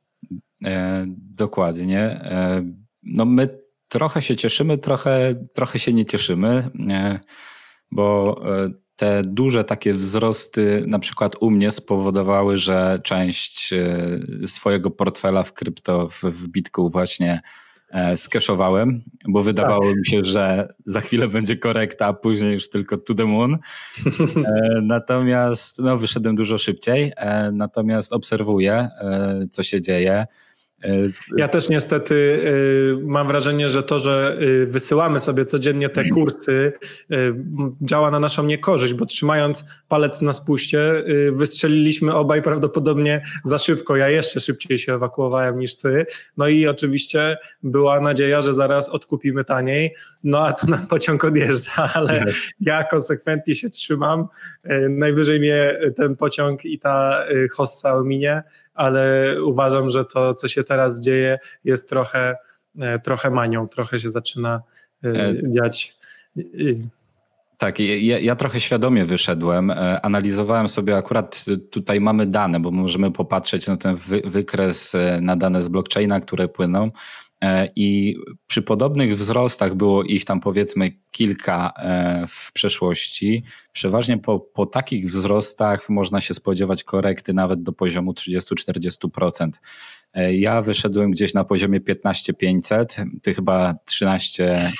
E, 0.65 1.05
dokładnie. 1.37 1.99
E, 1.99 2.63
no 3.03 3.25
my 3.25 3.59
trochę 3.87 4.21
się 4.21 4.35
cieszymy, 4.35 4.77
trochę, 4.77 5.35
trochę 5.53 5.79
się 5.79 5.93
nie 5.93 6.05
cieszymy, 6.05 6.69
e, 6.89 7.19
bo 7.91 8.41
te 9.01 9.21
duże 9.25 9.63
takie 9.63 9.93
wzrosty, 9.93 10.83
na 10.87 10.99
przykład 10.99 11.35
u 11.39 11.51
mnie, 11.51 11.71
spowodowały, 11.71 12.57
że 12.57 12.99
część 13.03 13.73
e, 13.73 14.47
swojego 14.47 14.91
portfela 14.91 15.43
w 15.43 15.53
krypto, 15.53 16.07
w, 16.09 16.23
w 16.23 16.47
Bitku 16.47 16.89
właśnie 16.89 17.41
skeszowałem, 18.15 19.01
bo 19.27 19.43
wydawało 19.43 19.87
tak. 19.87 19.95
mi 19.95 20.05
się, 20.05 20.23
że 20.23 20.73
za 20.85 21.01
chwilę 21.01 21.27
będzie 21.27 21.57
korekta, 21.57 22.05
a 22.05 22.13
później 22.13 22.53
już 22.53 22.69
tylko 22.69 22.97
to 22.97 23.13
the 23.13 23.25
moon. 23.25 23.57
E, 24.45 24.81
natomiast 24.81 25.79
no, 25.79 25.97
wyszedłem 25.97 26.35
dużo 26.35 26.57
szybciej, 26.57 27.13
natomiast 27.53 28.13
obserwuję, 28.13 28.89
co 29.51 29.63
się 29.63 29.81
dzieje. 29.81 30.25
Ja 31.37 31.47
też 31.47 31.69
niestety 31.69 32.15
y, 32.15 32.97
mam 33.03 33.27
wrażenie, 33.27 33.69
że 33.69 33.83
to, 33.83 33.99
że 33.99 34.37
y, 34.41 34.65
wysyłamy 34.65 35.19
sobie 35.19 35.45
codziennie 35.45 35.89
te 35.89 36.09
kursy, 36.09 36.73
y, 37.11 37.33
działa 37.81 38.11
na 38.11 38.19
naszą 38.19 38.43
niekorzyść, 38.43 38.93
bo 38.93 39.05
trzymając 39.05 39.65
palec 39.87 40.21
na 40.21 40.33
spuście, 40.33 41.03
wystrzeliliśmy 41.31 42.13
obaj 42.13 42.41
prawdopodobnie 42.41 43.21
za 43.43 43.57
szybko. 43.57 43.95
Ja 43.95 44.09
jeszcze 44.09 44.39
szybciej 44.39 44.77
się 44.77 44.93
ewakuowałem 44.93 45.59
niż 45.59 45.75
ty. 45.75 46.05
No 46.37 46.47
i 46.47 46.67
oczywiście 46.67 47.37
była 47.63 47.99
nadzieja, 47.99 48.41
że 48.41 48.53
zaraz 48.53 48.89
odkupimy 48.89 49.43
taniej, 49.43 49.95
no 50.23 50.45
a 50.45 50.53
tu 50.53 50.67
nam 50.67 50.87
pociąg 50.87 51.25
odjeżdża, 51.25 51.89
ale 51.93 52.25
ja 52.59 52.83
konsekwentnie 52.83 53.55
się 53.55 53.69
trzymam. 53.69 54.27
Najwyżej 54.89 55.39
mnie 55.39 55.79
ten 55.97 56.15
pociąg 56.15 56.65
i 56.65 56.79
ta 56.79 57.25
hossa 57.51 57.95
ominie 57.95 58.43
ale 58.81 59.35
uważam, 59.43 59.89
że 59.89 60.05
to, 60.05 60.33
co 60.33 60.47
się 60.47 60.63
teraz 60.63 61.01
dzieje, 61.01 61.39
jest 61.63 61.89
trochę, 61.89 62.35
e, 62.79 62.99
trochę 62.99 63.29
manią, 63.29 63.67
trochę 63.67 63.99
się 63.99 64.11
zaczyna 64.11 64.61
e, 65.03 65.07
e, 65.07 65.35
dziać. 65.51 65.95
Tak, 67.57 67.79
ja, 67.79 68.19
ja, 68.19 68.35
trochę 68.35 68.59
świadomie 68.59 69.05
wyszedłem. 69.05 69.73
Analizowałem 70.01 70.69
sobie 70.69 70.97
akurat 70.97 71.45
tutaj 71.71 71.99
mamy 71.99 72.25
dane, 72.25 72.59
bo 72.59 72.71
możemy 72.71 73.11
popatrzeć 73.11 73.67
na 73.67 73.77
ten 73.77 73.95
wy, 73.95 74.21
wykres, 74.25 74.93
na 75.21 75.35
dane 75.35 75.63
z 75.63 75.67
blockchaina, 75.67 76.19
które 76.19 76.47
płyną. 76.47 76.91
I 77.75 78.15
przy 78.47 78.61
podobnych 78.61 79.17
wzrostach 79.17 79.75
było 79.75 80.03
ich 80.03 80.25
tam 80.25 80.39
powiedzmy 80.39 80.91
kilka 81.11 81.73
w 82.27 82.51
przeszłości. 82.53 83.43
Przeważnie 83.73 84.17
po, 84.17 84.39
po 84.39 84.65
takich 84.65 85.07
wzrostach 85.07 85.89
można 85.89 86.21
się 86.21 86.33
spodziewać 86.33 86.83
korekty 86.83 87.33
nawet 87.33 87.63
do 87.63 87.73
poziomu 87.73 88.11
30-40%. 88.11 89.49
E, 90.13 90.33
ja 90.33 90.61
wyszedłem 90.61 91.11
gdzieś 91.11 91.33
na 91.33 91.43
poziomie 91.43 91.79
15,500, 91.79 92.97
ty 93.21 93.33
chyba 93.33 93.75
13 93.85 94.71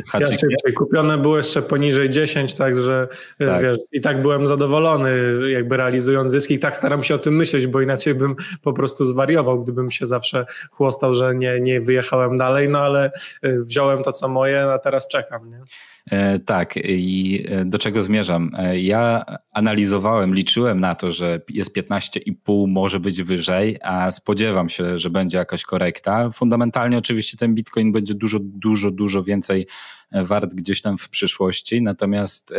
z 0.00 0.10
haczykiem. 0.10 0.50
Ja 0.66 0.72
kupione 0.72 1.18
było 1.18 1.36
jeszcze 1.36 1.62
poniżej 1.62 2.10
10, 2.10 2.54
także 2.54 3.08
e, 3.38 3.46
tak. 3.46 3.62
wiesz, 3.62 3.76
i 3.92 4.00
tak 4.00 4.22
byłem 4.22 4.46
zadowolony, 4.46 5.10
jakby 5.50 5.76
realizując 5.76 6.32
zyski. 6.32 6.54
I 6.54 6.58
tak 6.58 6.76
staram 6.76 7.02
się 7.02 7.14
o 7.14 7.18
tym 7.18 7.36
myśleć, 7.36 7.66
bo 7.66 7.80
inaczej 7.80 8.14
bym 8.14 8.36
po 8.62 8.72
prostu 8.72 9.04
zwariował, 9.04 9.62
gdybym 9.62 9.90
się 9.90 10.06
zawsze 10.06 10.46
chłostał, 10.70 11.14
że 11.14 11.34
nie, 11.34 11.60
nie 11.60 11.80
wyjechałem 11.80 12.36
dalej, 12.36 12.68
no 12.68 12.78
ale 12.78 13.10
e, 13.42 13.58
wziąłem 13.60 14.02
to, 14.02 14.12
co 14.12 14.28
moje, 14.28 14.62
a 14.62 14.78
teraz 14.78 15.08
czekam. 15.08 15.50
Nie? 15.50 15.60
E, 16.10 16.38
tak, 16.38 16.76
i 16.76 17.44
e, 17.48 17.64
do 17.64 17.78
czego 17.78 18.02
zmierzam? 18.02 18.50
E, 18.58 18.80
ja 18.80 19.24
analizowałem, 19.52 20.34
liczyłem 20.34 20.80
na 20.80 20.94
to, 20.94 21.12
że 21.12 21.40
jest 21.48 21.76
15,5, 21.76 22.68
może 22.68 23.00
być 23.00 23.22
wyżej, 23.22 23.78
a 23.82 24.10
spodziewam 24.10 24.68
się, 24.68 24.98
że 24.98 25.10
będzie 25.10 25.38
jakaś 25.38 25.62
korekta. 25.62 26.30
Fundamentalnie 26.30 26.98
oczywiście 26.98 27.36
ten 27.36 27.54
bitcoin 27.54 27.92
będzie 27.92 28.14
dużo, 28.14 28.38
dużo, 28.42 28.90
dużo 28.90 29.22
więcej 29.22 29.66
wart 30.12 30.54
gdzieś 30.54 30.82
tam 30.82 30.98
w 30.98 31.08
przyszłości. 31.08 31.82
Natomiast 31.82 32.54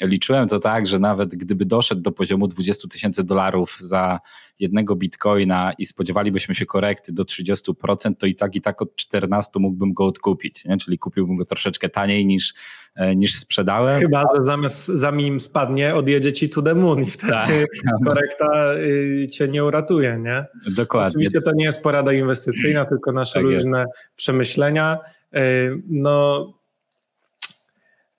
liczyłem 0.00 0.48
to 0.48 0.58
tak, 0.60 0.86
że 0.86 0.98
nawet 0.98 1.34
gdyby 1.34 1.64
doszedł 1.64 2.00
do 2.00 2.12
poziomu 2.12 2.48
20 2.48 2.88
tysięcy 2.88 3.24
dolarów 3.24 3.76
za 3.80 4.20
jednego 4.58 4.96
bitcoina 4.96 5.72
i 5.78 5.86
spodziewalibyśmy 5.86 6.54
się 6.54 6.66
korekty 6.66 7.12
do 7.12 7.22
30%, 7.22 8.12
to 8.18 8.26
i 8.26 8.34
tak 8.34 8.56
i 8.56 8.60
tak 8.60 8.82
od 8.82 8.96
14 8.96 9.50
mógłbym 9.54 9.92
go 9.92 10.06
odkupić. 10.06 10.64
Nie? 10.64 10.76
Czyli 10.76 10.98
kupiłbym 10.98 11.36
go 11.36 11.44
troszeczkę 11.44 11.88
taniej 11.88 12.26
niż 12.26 12.54
E, 12.94 13.16
niż 13.16 13.34
sprzedałem. 13.34 14.00
Chyba, 14.00 14.24
że 14.36 14.44
zamiast 14.44 14.86
zanim 14.86 15.40
spadnie, 15.40 15.94
odjedzie 15.94 16.32
ci 16.32 16.48
to 16.48 16.62
the 16.62 16.74
moon 16.74 17.02
i 17.02 17.06
wtedy 17.06 17.32
tak. 17.32 17.50
korekta 18.06 18.74
y, 18.74 19.28
cię 19.28 19.48
nie 19.48 19.64
uratuje, 19.64 20.18
nie? 20.22 20.46
Dokładnie. 20.76 21.08
Oczywiście 21.08 21.40
to 21.40 21.52
nie 21.54 21.64
jest 21.64 21.82
porada 21.82 22.12
inwestycyjna, 22.12 22.84
tylko 22.84 23.12
nasze 23.12 23.34
tak 23.34 23.42
różne 23.42 23.78
jest. 23.78 23.90
przemyślenia. 24.16 24.98
Y, 25.36 25.82
no 25.88 26.46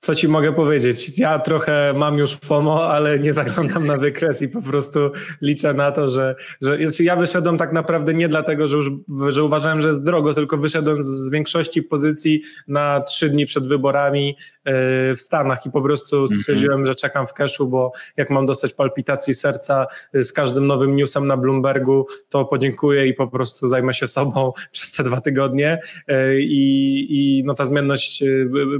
co 0.03 0.15
ci 0.15 0.27
mogę 0.27 0.53
powiedzieć? 0.53 1.19
Ja 1.19 1.39
trochę 1.39 1.93
mam 1.95 2.17
już 2.17 2.35
FOMO, 2.35 2.83
ale 2.83 3.19
nie 3.19 3.33
zaglądam 3.33 3.83
na 3.83 3.97
wykres 3.97 4.41
i 4.41 4.49
po 4.49 4.61
prostu 4.61 4.99
liczę 5.41 5.73
na 5.73 5.91
to, 5.91 6.07
że, 6.07 6.35
że 6.61 6.77
znaczy 6.77 7.03
ja 7.03 7.15
wyszedłem 7.15 7.57
tak 7.57 7.73
naprawdę 7.73 8.13
nie 8.13 8.29
dlatego, 8.29 8.67
że 8.67 8.77
już 8.77 8.91
że 9.27 9.43
uważałem, 9.43 9.81
że 9.81 9.87
jest 9.87 10.03
drogo, 10.03 10.33
tylko 10.33 10.57
wyszedłem 10.57 11.03
z 11.03 11.29
większości 11.29 11.83
pozycji 11.83 12.41
na 12.67 13.01
trzy 13.01 13.29
dni 13.29 13.45
przed 13.45 13.67
wyborami 13.67 14.35
w 14.65 15.19
Stanach 15.19 15.65
i 15.65 15.71
po 15.71 15.81
prostu 15.81 16.21
mhm. 16.21 16.39
stwierdziłem, 16.39 16.85
że 16.85 16.95
czekam 16.95 17.27
w 17.27 17.33
cashu, 17.33 17.67
bo 17.67 17.91
jak 18.17 18.29
mam 18.29 18.45
dostać 18.45 18.73
palpitacji 18.73 19.33
serca 19.33 19.87
y, 20.15 20.23
z 20.23 20.33
każdym 20.33 20.67
nowym 20.67 20.95
newsem 20.95 21.27
na 21.27 21.37
Bloombergu, 21.37 22.07
to 22.29 22.45
podziękuję 22.45 23.07
i 23.07 23.13
po 23.13 23.27
prostu 23.27 23.67
zajmę 23.67 23.93
się 23.93 24.07
sobą 24.07 24.53
przez 24.71 24.91
te 24.91 25.03
dwa 25.03 25.21
tygodnie 25.21 25.79
y, 26.09 26.41
i, 26.41 27.05
i 27.09 27.43
no 27.45 27.53
ta 27.53 27.65
zmienność 27.65 28.23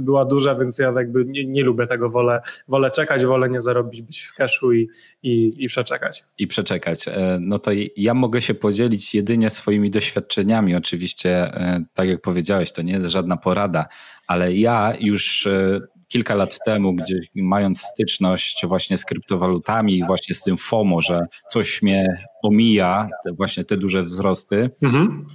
była 0.00 0.24
duża, 0.24 0.54
więc 0.54 0.78
ja 0.78 0.92
jakby 1.18 1.32
nie, 1.32 1.44
nie 1.44 1.64
lubię 1.64 1.86
tego, 1.86 2.10
wolę, 2.10 2.40
wolę 2.68 2.90
czekać, 2.90 3.24
wolę 3.24 3.48
nie 3.48 3.60
zarobić, 3.60 4.02
być 4.02 4.20
w 4.20 4.34
cashu 4.34 4.72
i, 4.72 4.88
i, 5.22 5.54
i 5.58 5.68
przeczekać. 5.68 6.24
I 6.38 6.46
przeczekać. 6.46 7.08
E, 7.08 7.38
no 7.40 7.58
to 7.58 7.70
ja 7.96 8.14
mogę 8.14 8.42
się 8.42 8.54
podzielić 8.54 9.14
jedynie 9.14 9.50
swoimi 9.50 9.90
doświadczeniami. 9.90 10.74
Oczywiście, 10.74 11.30
e, 11.30 11.84
tak 11.94 12.08
jak 12.08 12.20
powiedziałeś, 12.20 12.72
to 12.72 12.82
nie 12.82 12.92
jest 12.92 13.06
żadna 13.06 13.36
porada, 13.36 13.86
ale 14.26 14.54
ja 14.54 14.92
już 15.00 15.46
e, 15.46 15.80
kilka 16.08 16.34
lat 16.34 16.58
temu, 16.66 16.94
gdzie 16.94 17.20
mając 17.34 17.80
styczność 17.80 18.66
właśnie 18.66 18.98
z 18.98 19.04
kryptowalutami 19.04 19.98
i 19.98 20.04
właśnie 20.04 20.34
z 20.34 20.42
tym 20.42 20.56
FOMO, 20.56 21.02
że 21.02 21.26
coś 21.50 21.82
mnie 21.82 22.24
omija, 22.42 23.08
te, 23.24 23.32
właśnie 23.32 23.64
te 23.64 23.76
duże 23.76 24.02
wzrosty, 24.02 24.70
mhm. 24.82 25.26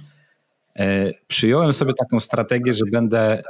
Przyjąłem 1.26 1.72
sobie 1.72 1.92
taką 1.94 2.20
strategię, 2.20 2.72
że 2.72 2.84
będę 2.92 3.42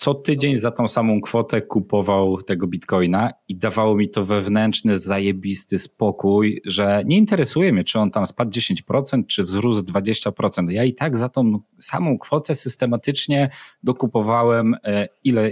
co 0.00 0.14
tydzień 0.14 0.56
za 0.56 0.70
tą 0.70 0.88
samą 0.88 1.20
kwotę 1.20 1.62
kupował 1.62 2.42
tego 2.42 2.66
bitcoina 2.66 3.30
i 3.48 3.56
dawało 3.56 3.96
mi 3.96 4.08
to 4.08 4.24
wewnętrzny, 4.24 4.98
zajebisty 4.98 5.78
spokój, 5.78 6.62
że 6.64 7.02
nie 7.06 7.16
interesuje 7.16 7.72
mnie, 7.72 7.84
czy 7.84 7.98
on 7.98 8.10
tam 8.10 8.26
spadł 8.26 8.50
10%, 8.50 9.26
czy 9.26 9.44
wzrósł 9.44 9.80
20%. 9.80 10.70
Ja 10.70 10.84
i 10.84 10.94
tak 10.94 11.16
za 11.16 11.28
tą 11.28 11.58
samą 11.80 12.18
kwotę 12.18 12.54
systematycznie 12.54 13.50
dokupowałem, 13.82 14.74
e, 14.84 15.08
ile, 15.24 15.50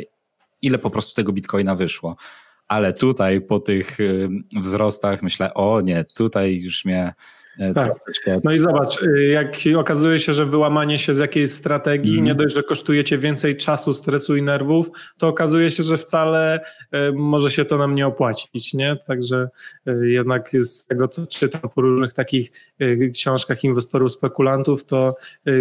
ile 0.62 0.78
po 0.78 0.90
prostu 0.90 1.14
tego 1.14 1.32
bitcoina 1.32 1.74
wyszło. 1.74 2.16
Ale 2.68 2.92
tutaj 2.92 3.40
po 3.40 3.60
tych 3.60 4.00
e, 4.00 4.04
wzrostach 4.60 5.22
myślę, 5.22 5.54
o 5.54 5.80
nie, 5.80 6.04
tutaj 6.04 6.60
już 6.62 6.84
mnie 6.84 7.14
tak. 7.74 7.92
No 8.44 8.52
i 8.52 8.58
zobacz, 8.58 9.02
y, 9.02 9.26
jak 9.26 9.56
okazuje 9.76 10.18
się, 10.18 10.32
że 10.32 10.46
wyłamanie 10.46 10.98
się 10.98 11.14
z 11.14 11.18
jakiejś 11.18 11.50
strategii 11.50 12.12
mm. 12.12 12.24
nie 12.24 12.34
dość, 12.34 12.54
że 12.54 12.62
kosztuje 12.62 13.04
cię 13.04 13.18
więcej 13.18 13.56
czasu, 13.56 13.94
stresu 13.94 14.36
i 14.36 14.42
nerwów, 14.42 14.90
to 15.18 15.28
okazuje 15.28 15.70
się, 15.70 15.82
że 15.82 15.96
wcale 15.96 16.60
y, 16.60 17.12
może 17.12 17.50
się 17.50 17.64
to 17.64 17.78
nam 17.78 17.94
nie 17.94 18.06
opłacić, 18.06 18.74
nie? 18.74 18.96
Także 19.06 19.48
y, 19.88 20.10
jednak 20.10 20.50
z 20.50 20.86
tego, 20.86 21.08
co 21.08 21.26
czytam 21.26 21.60
po 21.74 21.80
różnych 21.80 22.12
takich 22.12 22.52
książkach 23.14 23.64
inwestorów, 23.64 24.12
spekulantów, 24.12 24.84
to 24.84 25.16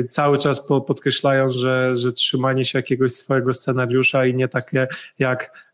cały 0.10 0.38
czas 0.38 0.68
podkreślają, 0.68 1.50
że, 1.50 1.96
że 1.96 2.12
trzymanie 2.12 2.66
się 2.66 2.80
jakiegoś 2.80 3.12
swojego 3.12 3.54
scenariusza 3.54 4.26
i 4.26 4.36
nie 4.36 4.48
takie 4.48 4.88
jak 5.20 5.68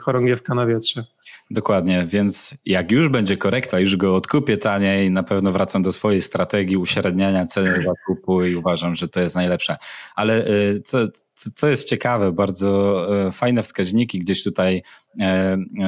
chorągiewka 0.00 0.54
na 0.54 0.66
wietrze. 0.66 1.04
Dokładnie, 1.52 2.06
więc 2.08 2.54
jak 2.64 2.90
już 2.90 3.08
będzie 3.08 3.36
korekta, 3.36 3.80
już 3.80 3.96
go 3.96 4.16
odkupię 4.16 4.56
taniej, 4.56 5.10
na 5.10 5.22
pewno 5.22 5.52
wracam 5.52 5.82
do 5.82 5.92
swojej 5.92 6.22
strategii 6.22 6.76
uśredniania 6.76 7.46
ceny 7.46 7.82
zakupu 7.82 8.44
i 8.44 8.56
uważam, 8.56 8.94
że 8.94 9.08
to 9.08 9.20
jest 9.20 9.36
najlepsze. 9.36 9.76
Ale 10.14 10.46
y, 10.46 10.82
co, 10.84 10.98
co 11.34 11.68
jest 11.68 11.88
ciekawe, 11.88 12.32
bardzo 12.32 13.06
y, 13.28 13.32
fajne 13.32 13.62
wskaźniki 13.62 14.18
gdzieś 14.18 14.42
tutaj 14.42 14.82
y, 15.14 15.22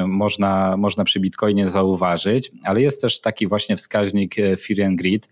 można, 0.06 0.76
można 0.76 1.04
przy 1.04 1.20
Bitcoinie 1.20 1.70
zauważyć, 1.70 2.50
ale 2.64 2.82
jest 2.82 3.00
też 3.00 3.20
taki 3.20 3.46
właśnie 3.46 3.76
wskaźnik 3.76 4.34
Fear 4.34 4.86
and 4.86 4.98
Greed, 4.98 5.28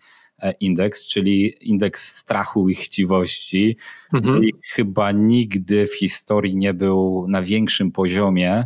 indeks, 0.60 1.08
czyli 1.08 1.54
indeks 1.60 2.16
strachu 2.16 2.68
i 2.68 2.74
chciwości. 2.74 3.76
Mhm. 4.12 4.44
I 4.44 4.52
chyba 4.74 5.12
nigdy 5.12 5.86
w 5.86 5.94
historii 5.94 6.56
nie 6.56 6.74
był 6.74 7.26
na 7.28 7.42
większym 7.42 7.92
poziomie. 7.92 8.64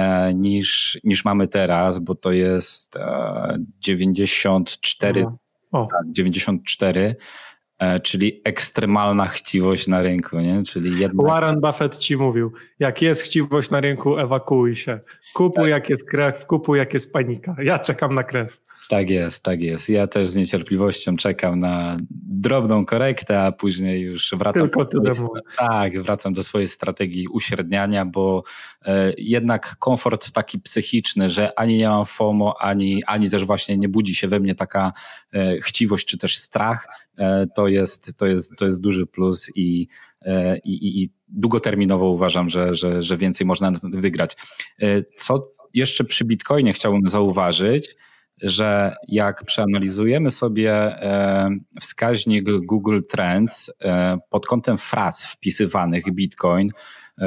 E, 0.00 0.34
niż, 0.34 1.00
niż 1.04 1.24
mamy 1.24 1.48
teraz, 1.48 1.98
bo 1.98 2.14
to 2.14 2.32
jest 2.32 2.94
94, 3.80 5.20
e, 5.20 5.36
o. 5.72 5.86
Tak, 5.86 6.12
94 6.12 7.00
e, 7.00 7.14
czyli 8.02 8.40
ekstremalna 8.44 9.26
chciwość 9.26 9.86
na 9.88 10.02
rynku. 10.02 10.40
Nie? 10.40 10.62
Czyli 10.62 11.00
jednak... 11.00 11.26
Warren 11.26 11.60
Buffett 11.60 11.98
ci 11.98 12.16
mówił, 12.16 12.52
jak 12.78 13.02
jest 13.02 13.22
chciwość 13.22 13.70
na 13.70 13.80
rynku, 13.80 14.18
ewakuuj 14.18 14.76
się. 14.76 15.00
Kupuj 15.34 15.64
tak. 15.64 15.70
jak 15.70 15.90
jest 15.90 16.08
krew, 16.08 16.46
kupuj 16.46 16.78
jak 16.78 16.94
jest 16.94 17.12
panika. 17.12 17.56
Ja 17.62 17.78
czekam 17.78 18.14
na 18.14 18.22
krew. 18.22 18.60
Tak 18.90 19.10
jest, 19.10 19.42
tak 19.42 19.62
jest. 19.62 19.88
Ja 19.88 20.06
też 20.06 20.28
z 20.28 20.36
niecierpliwością 20.36 21.16
czekam 21.16 21.60
na 21.60 21.96
drobną 22.10 22.86
korektę, 22.86 23.42
a 23.42 23.52
później 23.52 24.00
już 24.00 24.34
wracam, 24.38 24.62
Tylko 24.62 24.84
do, 24.84 25.14
swojej, 25.14 25.44
tak, 25.58 26.02
wracam 26.02 26.32
do 26.32 26.42
swojej 26.42 26.68
strategii 26.68 27.28
uśredniania, 27.28 28.04
bo 28.04 28.42
e, 28.84 29.12
jednak 29.18 29.76
komfort 29.76 30.32
taki 30.32 30.58
psychiczny, 30.58 31.30
że 31.30 31.58
ani 31.58 31.76
nie 31.76 31.88
mam 31.88 32.04
FOMO, 32.04 32.54
ani, 32.60 33.04
ani 33.04 33.30
też 33.30 33.44
właśnie 33.44 33.76
nie 33.76 33.88
budzi 33.88 34.14
się 34.14 34.28
we 34.28 34.40
mnie 34.40 34.54
taka 34.54 34.92
e, 35.34 35.60
chciwość 35.60 36.06
czy 36.06 36.18
też 36.18 36.36
strach, 36.36 36.86
e, 37.18 37.46
to, 37.54 37.68
jest, 37.70 38.16
to, 38.16 38.26
jest, 38.26 38.56
to 38.56 38.66
jest 38.66 38.80
duży 38.80 39.06
plus 39.06 39.50
i, 39.56 39.88
e, 40.22 40.58
i, 40.58 41.02
i 41.02 41.10
długoterminowo 41.28 42.10
uważam, 42.10 42.48
że, 42.48 42.74
że, 42.74 43.02
że 43.02 43.16
więcej 43.16 43.46
można 43.46 43.72
wygrać. 43.82 44.36
E, 44.82 44.86
co 45.16 45.46
jeszcze 45.74 46.04
przy 46.04 46.24
Bitcoinie 46.24 46.72
chciałbym 46.72 47.06
zauważyć, 47.06 47.96
że 48.42 48.94
jak 49.08 49.44
przeanalizujemy 49.44 50.30
sobie 50.30 50.72
e, 50.72 51.50
wskaźnik 51.80 52.44
Google 52.66 53.00
Trends 53.08 53.70
pod 54.30 54.46
kątem 54.46 54.78
fraz 54.78 55.24
wpisywanych 55.24 56.04
Bitcoin, 56.12 56.70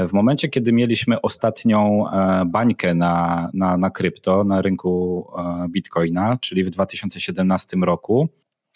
w 0.08 0.14
momencie, 0.14 0.50
kiedy 0.50 0.74
mieliśmy 0.74 1.22
ostatnią 1.22 2.06
bańkę 2.46 2.96
na, 2.96 3.50
na, 3.54 3.78
na 3.78 3.90
krypto, 3.90 4.44
na 4.44 4.62
rynku 4.62 5.28
Bitcoina, 5.70 6.38
czyli 6.42 6.64
w 6.64 6.70
2017 6.70 7.78
roku, 7.78 8.30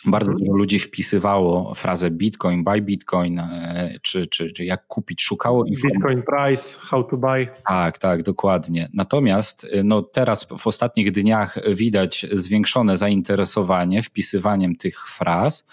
bardzo 0.05 0.31
mhm. 0.31 0.45
dużo 0.45 0.57
ludzi 0.57 0.79
wpisywało 0.79 1.73
frazę 1.75 2.11
Bitcoin, 2.11 2.63
buy 2.63 2.81
Bitcoin, 2.81 3.39
e, 3.39 3.99
czy, 4.01 4.27
czy, 4.27 4.51
czy 4.51 4.65
jak 4.65 4.87
kupić, 4.87 5.21
szukało 5.21 5.65
informacji. 5.65 5.97
Bitcoin 5.97 6.23
price, 6.23 6.79
how 6.79 7.03
to 7.03 7.17
buy. 7.17 7.47
Tak, 7.67 7.97
tak, 7.97 8.23
dokładnie. 8.23 8.89
Natomiast 8.93 9.67
e, 9.71 9.83
no, 9.83 10.01
teraz 10.01 10.47
w 10.57 10.67
ostatnich 10.67 11.11
dniach 11.11 11.59
widać 11.73 12.25
zwiększone 12.33 12.97
zainteresowanie 12.97 14.03
wpisywaniem 14.03 14.75
tych 14.75 15.07
fraz, 15.07 15.67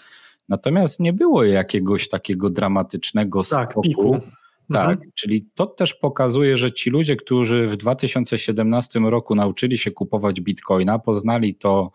natomiast 0.49 0.99
nie 0.99 1.13
było 1.13 1.43
jakiegoś 1.43 2.09
takiego 2.09 2.49
dramatycznego 2.49 3.43
tak, 3.43 3.71
skoku. 3.71 3.81
Piku. 3.81 4.19
Tak, 4.73 4.91
mhm. 4.91 5.11
czyli 5.13 5.45
to 5.55 5.65
też 5.65 5.93
pokazuje, 5.93 6.57
że 6.57 6.71
ci 6.71 6.89
ludzie, 6.89 7.15
którzy 7.15 7.67
w 7.67 7.77
2017 7.77 8.99
roku 8.99 9.35
nauczyli 9.35 9.77
się 9.77 9.91
kupować 9.91 10.41
bitcoina, 10.41 10.99
poznali 10.99 11.55
to 11.55 11.91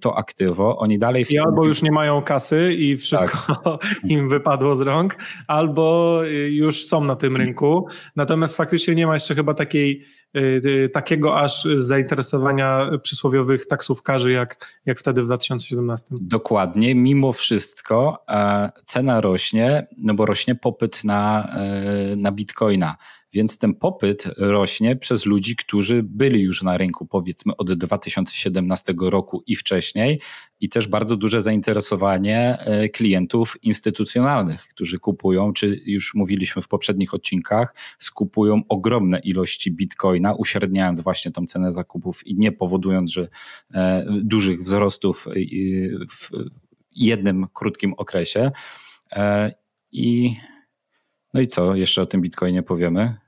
to 0.00 0.18
aktywo, 0.18 0.78
oni 0.78 0.98
dalej... 0.98 1.24
I 1.30 1.38
albo 1.38 1.66
już 1.66 1.82
nie 1.82 1.92
mają 1.92 2.22
kasy 2.22 2.72
i 2.72 2.96
wszystko 2.96 3.54
tak. 3.64 4.00
im 4.10 4.28
wypadło 4.28 4.74
z 4.74 4.80
rąk, 4.80 5.16
albo 5.46 6.20
y, 6.26 6.50
już 6.50 6.84
są 6.84 7.04
na 7.04 7.16
tym 7.16 7.36
rynku, 7.36 7.86
natomiast 8.16 8.56
faktycznie 8.56 8.94
nie 8.94 9.06
ma 9.06 9.14
jeszcze 9.14 9.34
chyba 9.34 9.54
takiej, 9.54 10.04
y, 10.36 10.40
y, 10.64 10.88
takiego 10.88 11.40
aż 11.40 11.64
zainteresowania 11.76 12.90
przysłowiowych 13.02 13.66
taksówkarzy 13.66 14.32
jak, 14.32 14.80
jak 14.86 14.98
wtedy 14.98 15.22
w 15.22 15.26
2017. 15.26 16.06
Dokładnie, 16.20 16.94
mimo 16.94 17.32
wszystko 17.32 18.24
e, 18.28 18.70
cena 18.84 19.20
rośnie, 19.20 19.86
no 19.98 20.14
bo 20.14 20.26
rośnie 20.26 20.54
popyt 20.54 21.04
na, 21.04 21.48
e, 21.54 22.16
na 22.16 22.32
bitcoina. 22.32 22.96
Więc 23.32 23.58
ten 23.58 23.74
popyt 23.74 24.24
rośnie 24.36 24.96
przez 24.96 25.26
ludzi, 25.26 25.56
którzy 25.56 26.02
byli 26.02 26.42
już 26.42 26.62
na 26.62 26.78
rynku 26.78 27.06
powiedzmy 27.06 27.56
od 27.56 27.72
2017 27.72 28.94
roku 29.02 29.42
i 29.46 29.56
wcześniej 29.56 30.20
i 30.60 30.68
też 30.68 30.88
bardzo 30.88 31.16
duże 31.16 31.40
zainteresowanie 31.40 32.58
e, 32.58 32.88
klientów 32.88 33.56
instytucjonalnych, 33.62 34.68
którzy 34.68 34.98
kupują, 34.98 35.52
czy 35.52 35.80
już 35.86 36.14
mówiliśmy 36.14 36.62
w 36.62 36.68
poprzednich 36.68 37.14
odcinkach, 37.14 37.74
skupują 37.98 38.62
ogromne 38.68 39.18
ilości 39.18 39.72
bitcoina, 39.72 40.34
uśredniając 40.34 41.00
właśnie 41.00 41.32
tą 41.32 41.46
cenę 41.46 41.72
zakupów 41.72 42.26
i 42.26 42.34
nie 42.34 42.52
powodując, 42.52 43.12
że 43.12 43.28
e, 43.74 44.06
dużych 44.22 44.60
wzrostów 44.60 45.28
w 46.10 46.30
jednym 46.90 47.46
krótkim 47.52 47.94
okresie. 47.96 48.50
E, 49.12 49.52
I 49.92 50.36
no 51.34 51.40
i 51.40 51.46
co 51.46 51.74
jeszcze 51.74 52.02
o 52.02 52.06
tym 52.06 52.20
bitcoinie 52.20 52.62
powiemy? 52.62 53.21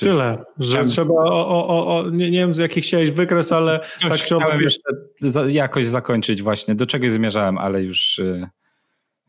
Tyle, 0.00 0.44
że 0.58 0.84
trzeba 0.84 1.14
o, 1.14 1.68
o, 1.68 1.96
o, 1.96 2.10
nie, 2.10 2.30
nie 2.30 2.38
wiem 2.38 2.52
jaki 2.58 2.80
chciałeś 2.80 3.10
wykres, 3.10 3.52
ale 3.52 3.80
Coś 3.96 4.10
tak 4.10 4.20
chciałem 4.20 4.60
jeszcze 4.60 4.92
za, 5.20 5.46
jakoś 5.46 5.86
zakończyć 5.86 6.42
właśnie, 6.42 6.74
do 6.74 6.86
czego 6.86 7.08
zmierzałem, 7.08 7.58
ale 7.58 7.82
już, 7.82 8.18
y, 8.18 8.48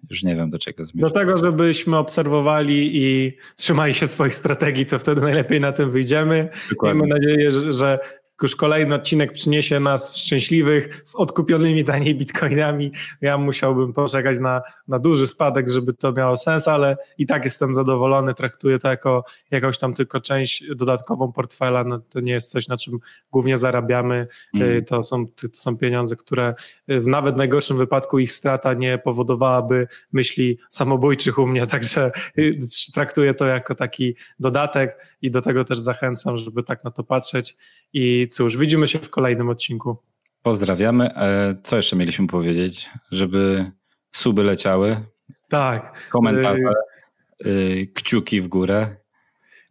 już 0.09 0.23
nie 0.23 0.35
wiem 0.35 0.49
do 0.49 0.59
czego 0.59 0.85
zmierzałem. 0.85 1.13
Do 1.13 1.19
tego, 1.19 1.37
żebyśmy 1.37 1.97
obserwowali 1.97 2.89
i 2.93 3.37
trzymali 3.55 3.93
się 3.93 4.07
swoich 4.07 4.35
strategii, 4.35 4.85
to 4.85 4.99
wtedy 4.99 5.21
najlepiej 5.21 5.61
na 5.61 5.71
tym 5.71 5.91
wyjdziemy. 5.91 6.49
Dokładnie. 6.69 7.07
Nadzieję, 7.07 7.51
że, 7.51 7.71
że 7.73 7.99
już 8.43 8.55
kolejny 8.55 8.95
odcinek 8.95 9.33
przyniesie 9.33 9.79
nas 9.79 10.17
szczęśliwych 10.17 11.01
z 11.03 11.15
odkupionymi 11.15 11.85
taniej 11.85 12.15
bitcoinami. 12.15 12.91
Ja 13.21 13.37
musiałbym 13.37 13.93
poczekać 13.93 14.39
na, 14.39 14.61
na 14.87 14.99
duży 14.99 15.27
spadek, 15.27 15.69
żeby 15.69 15.93
to 15.93 16.11
miało 16.11 16.37
sens, 16.37 16.67
ale 16.67 16.97
i 17.17 17.25
tak 17.25 17.43
jestem 17.43 17.75
zadowolony. 17.75 18.33
Traktuję 18.33 18.79
to 18.79 18.89
jako 18.89 19.23
jakąś 19.51 19.77
tam 19.77 19.93
tylko 19.93 20.21
część 20.21 20.63
dodatkową 20.75 21.31
portfela. 21.31 21.83
No, 21.83 21.99
to 21.99 22.19
nie 22.19 22.31
jest 22.31 22.51
coś, 22.51 22.67
na 22.67 22.77
czym 22.77 22.99
głównie 23.31 23.57
zarabiamy. 23.57 24.27
Mm. 24.53 24.85
To, 24.85 25.03
są, 25.03 25.27
to 25.27 25.47
są 25.53 25.77
pieniądze, 25.77 26.15
które 26.15 26.55
w 26.87 27.07
nawet 27.07 27.37
najgorszym 27.37 27.77
wypadku 27.77 28.19
ich 28.19 28.31
strata 28.31 28.73
nie 28.73 28.97
powodowałaby 28.97 29.87
myśli 30.13 30.57
samobójczych 30.69 31.37
u 31.37 31.47
mnie. 31.47 31.67
Także 31.77 32.11
y, 32.37 32.59
traktuję 32.93 33.33
to 33.33 33.45
jako 33.45 33.75
taki 33.75 34.15
dodatek 34.39 35.17
i 35.21 35.31
do 35.31 35.41
tego 35.41 35.63
też 35.63 35.79
zachęcam, 35.79 36.37
żeby 36.37 36.63
tak 36.63 36.83
na 36.83 36.91
to 36.91 37.03
patrzeć. 37.03 37.57
I 37.93 38.26
cóż, 38.27 38.57
widzimy 38.57 38.87
się 38.87 38.99
w 38.99 39.09
kolejnym 39.09 39.49
odcinku. 39.49 39.97
Pozdrawiamy. 40.43 41.15
E, 41.15 41.55
co 41.63 41.75
jeszcze 41.75 41.95
mieliśmy 41.95 42.27
powiedzieć? 42.27 42.89
Żeby 43.11 43.71
suby 44.11 44.43
leciały. 44.43 44.97
Tak. 45.49 46.09
Komentarze, 46.09 46.73
y, 47.45 47.91
kciuki 47.93 48.41
w 48.41 48.47
górę. 48.47 48.95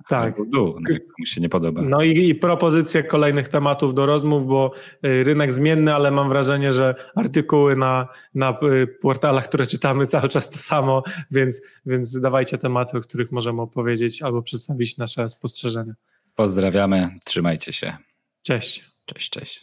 Tak. 0.09 0.35
W 0.35 0.51
dół, 0.51 0.67
no, 0.67 0.97
komuś 1.17 1.29
się 1.29 1.41
nie 1.41 1.49
podoba. 1.49 1.83
No 1.83 2.03
i, 2.03 2.29
i 2.29 2.35
propozycje 2.35 3.05
kolejnych 3.05 3.49
tematów 3.49 3.95
do 3.95 4.07
rozmów, 4.07 4.47
bo 4.47 4.73
y, 5.05 5.25
rynek 5.25 5.53
zmienny, 5.53 5.95
ale 5.95 6.11
mam 6.11 6.29
wrażenie, 6.29 6.73
że 6.73 6.95
artykuły 7.17 7.77
na, 7.77 8.09
na 8.35 8.59
y, 8.63 8.87
portalach, 8.87 9.45
które 9.45 9.67
czytamy 9.67 10.07
cały 10.07 10.29
czas 10.29 10.51
to 10.51 10.59
samo, 10.59 11.03
więc, 11.31 11.61
więc 11.87 12.21
dawajcie 12.21 12.59
tematy, 12.59 12.99
o 12.99 13.01
których 13.01 13.33
możemy 13.33 13.63
opowiedzieć 13.63 14.23
albo 14.23 14.43
przedstawić 14.43 14.99
nasze 14.99 15.29
spostrzeżenia. 15.29 15.95
Pozdrawiamy, 16.35 17.11
trzymajcie 17.25 17.73
się. 17.73 17.97
Cześć. 18.47 18.85
Cześć, 19.07 19.31
cześć. 19.31 19.63